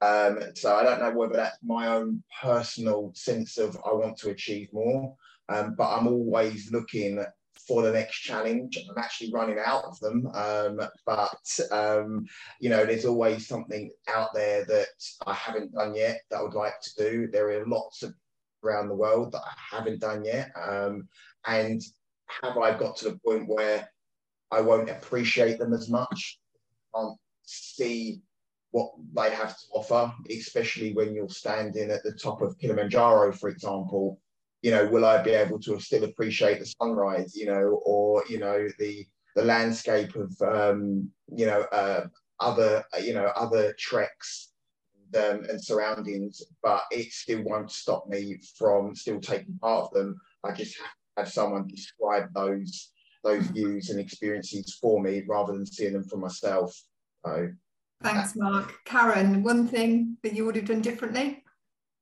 [0.00, 4.30] Um, so I don't know whether that's my own personal sense of I want to
[4.30, 5.14] achieve more,
[5.48, 7.24] um, but I'm always looking
[7.68, 8.76] for the next challenge.
[8.90, 12.26] I'm actually running out of them, um, but um,
[12.58, 14.88] you know, there's always something out there that
[15.24, 17.28] I haven't done yet that I would like to do.
[17.28, 18.12] There are lots of
[18.64, 21.08] around the world that I haven't done yet, um,
[21.46, 21.80] and
[22.42, 23.88] have I got to the point where
[24.50, 26.38] I won't appreciate them as much?
[26.94, 28.22] Can't see
[28.70, 33.48] what they have to offer, especially when you're standing at the top of Kilimanjaro, for
[33.50, 34.18] example,
[34.62, 38.38] you know, will I be able to still appreciate the sunrise, you know, or, you
[38.38, 42.06] know, the, the landscape of, um, you know, uh,
[42.40, 44.51] other, you know, other treks
[45.16, 50.20] um, and surroundings, but it still won't stop me from still taking part of them.
[50.44, 52.90] I just have to have someone describe those
[53.24, 56.76] those views and experiences for me rather than seeing them for myself.
[57.24, 57.50] So,
[58.02, 58.74] Thanks, Mark.
[58.84, 61.44] Karen, one thing that you would have done differently?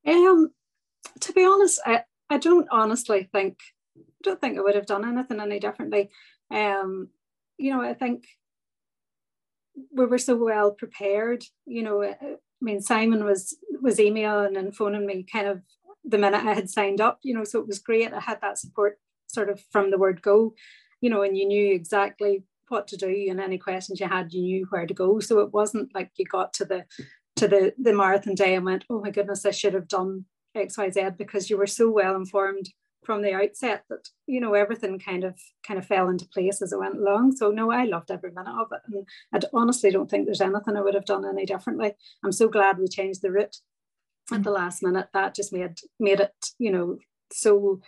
[0.07, 0.51] Um,
[1.21, 3.59] to be honest, I, I don't honestly think,
[3.99, 6.09] I don't think I would have done anything any differently.
[6.51, 7.09] Um,
[7.59, 8.25] you know, I think
[9.93, 11.45] we were so well prepared.
[11.67, 12.15] You know,
[12.61, 15.63] I mean, Simon was was emailing and phoning me kind of
[16.05, 17.19] the minute I had signed up.
[17.23, 18.13] You know, so it was great.
[18.13, 20.55] I had that support sort of from the word go.
[21.01, 24.43] You know, and you knew exactly what to do and any questions you had, you
[24.43, 25.19] knew where to go.
[25.19, 26.85] So it wasn't like you got to the
[27.37, 31.17] to the the marathon day and went, oh my goodness, I should have done XYZ
[31.17, 32.71] because you were so well informed
[33.03, 36.73] from the outset that you know everything kind of kind of fell into place as
[36.73, 37.37] it went along.
[37.37, 38.81] So no i loved every minute of it.
[39.33, 41.93] And i honestly don't think there's anything i would have done any differently.
[42.25, 43.57] I'm so glad we changed the route
[44.33, 45.09] at the last minute.
[45.13, 46.99] That just made made it you know
[47.33, 47.81] so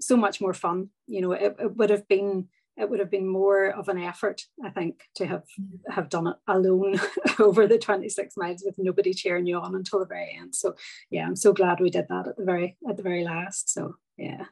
[0.00, 0.90] so much more fun.
[1.06, 2.48] You know it, it would have been
[2.78, 5.44] it would have been more of an effort, I think, to have
[5.90, 7.00] have done it alone
[7.38, 10.54] over the 26 miles with nobody cheering you on until the very end.
[10.54, 10.74] So
[11.10, 13.70] yeah, I'm so glad we did that at the very at the very last.
[13.70, 14.44] So yeah.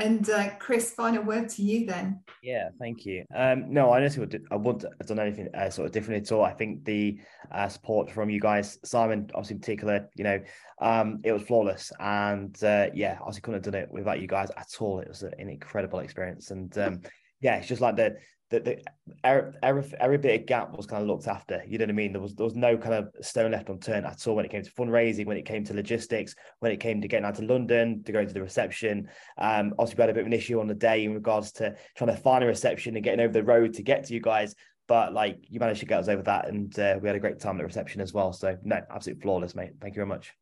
[0.00, 2.20] And uh, Chris, final word to you then.
[2.42, 3.24] Yeah, thank you.
[3.32, 6.32] Um, no, I honestly would, I wouldn't have done anything uh, sort of different at
[6.32, 6.44] all.
[6.44, 7.20] I think the
[7.52, 10.40] uh, support from you guys, Simon, obviously in particular, you know,
[10.80, 11.92] um, it was flawless.
[12.00, 14.98] And uh, yeah, obviously couldn't have done it without you guys at all.
[14.98, 16.50] It was an incredible experience.
[16.50, 17.02] And um,
[17.44, 18.16] yeah, it's just like the
[18.48, 18.84] the, the
[19.22, 21.62] every, every, bit of gap was kind of looked after.
[21.66, 22.12] You know what I mean?
[22.12, 24.62] There was there was no kind of stone left unturned at all when it came
[24.62, 28.02] to fundraising, when it came to logistics, when it came to getting out to London
[28.04, 29.10] to go to the reception.
[29.36, 31.74] Um, obviously, we had a bit of an issue on the day in regards to
[31.98, 34.54] trying to find a reception and getting over the road to get to you guys.
[34.88, 37.40] But like you managed to get us over that, and uh, we had a great
[37.40, 38.32] time at the reception as well.
[38.32, 39.72] So no, absolutely flawless, mate.
[39.82, 40.32] Thank you very much.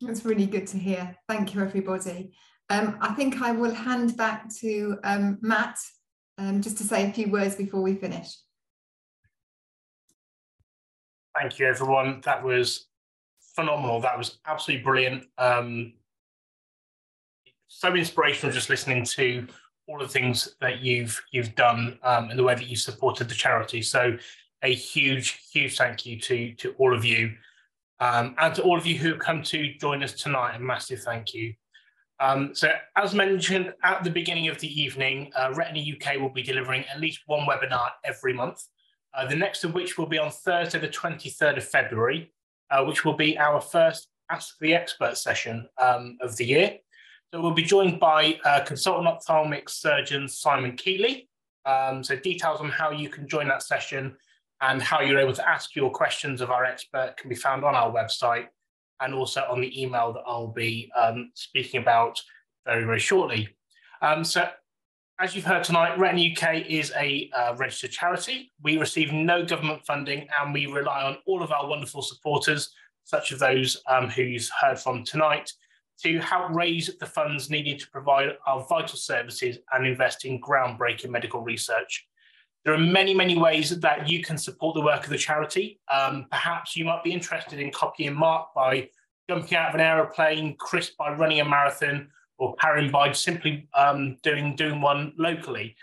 [0.00, 1.16] That's really good to hear.
[1.28, 2.32] Thank you, everybody.
[2.70, 5.78] Um, I think I will hand back to um, Matt
[6.38, 8.36] um, just to say a few words before we finish.
[11.38, 12.20] Thank you, everyone.
[12.24, 12.86] That was
[13.54, 14.00] phenomenal.
[14.00, 15.24] That was absolutely brilliant.
[15.36, 15.94] Um,
[17.68, 19.46] so inspirational just listening to
[19.86, 23.34] all the things that you've you've done um, and the way that you supported the
[23.34, 23.82] charity.
[23.82, 24.16] So
[24.62, 27.34] a huge, huge thank you to to all of you.
[28.00, 31.00] Um, and to all of you who have come to join us tonight, a massive
[31.00, 31.54] thank you.
[32.20, 36.42] Um, so as mentioned at the beginning of the evening, uh, Retina UK will be
[36.42, 38.62] delivering at least one webinar every month.
[39.12, 42.32] Uh, the next of which will be on Thursday, the 23rd of February,
[42.70, 46.78] uh, which will be our first Ask the Expert session um, of the year.
[47.32, 51.28] So we'll be joined by uh, consultant ophthalmic surgeon Simon Keeley.
[51.66, 54.16] Um, so details on how you can join that session
[54.60, 57.74] and how you're able to ask your questions of our expert can be found on
[57.74, 58.46] our website
[59.04, 62.20] and also on the email that I'll be um, speaking about
[62.66, 63.48] very, very shortly.
[64.02, 64.48] Um, so
[65.20, 68.52] as you've heard tonight, Retina UK is a uh, registered charity.
[68.62, 72.74] We receive no government funding and we rely on all of our wonderful supporters
[73.04, 75.52] such as those um, who you've heard from tonight,
[76.02, 81.10] to help raise the funds needed to provide our vital services and invest in groundbreaking
[81.10, 82.06] medical research.
[82.64, 85.80] There are many, many ways that you can support the work of the charity.
[85.92, 88.88] Um, perhaps you might be interested in copying Mark by
[89.28, 92.08] jumping out of an aeroplane, Chris by running a marathon,
[92.38, 95.76] or Karen by simply um, doing, doing one locally.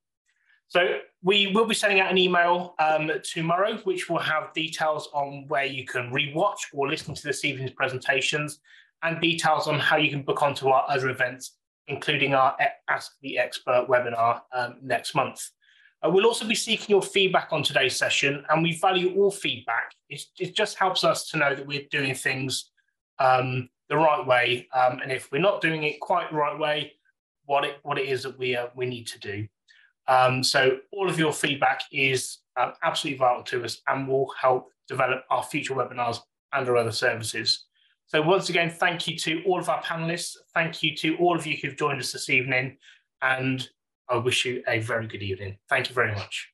[0.69, 5.45] So we will be sending out an email um, tomorrow, which will have details on
[5.49, 8.61] where you can rewatch or listen to this evening's presentations
[9.03, 11.57] and details on how you can book onto our other events
[11.89, 12.57] including our
[12.89, 15.51] Ask the Expert webinar um, next month.
[16.05, 19.93] Uh, we'll also be seeking your feedback on today's session, and we value all feedback.
[20.09, 22.71] It, just helps us to know that we're doing things
[23.19, 26.93] um, the right way, um, and if we're not doing it quite the right way,
[27.47, 29.47] what it what it is that we uh, we need to do.
[30.09, 34.69] Um, so all of your feedback is uh, absolutely vital to us, and will help
[34.89, 36.19] develop our future webinars
[36.53, 37.67] and our other services.
[38.07, 40.37] So once again, thank you to all of our panelists.
[40.53, 42.77] Thank you to all of you who've joined us this evening.
[43.23, 43.67] And
[44.13, 45.59] I wish you a very good evening.
[45.69, 46.52] Thank you very much.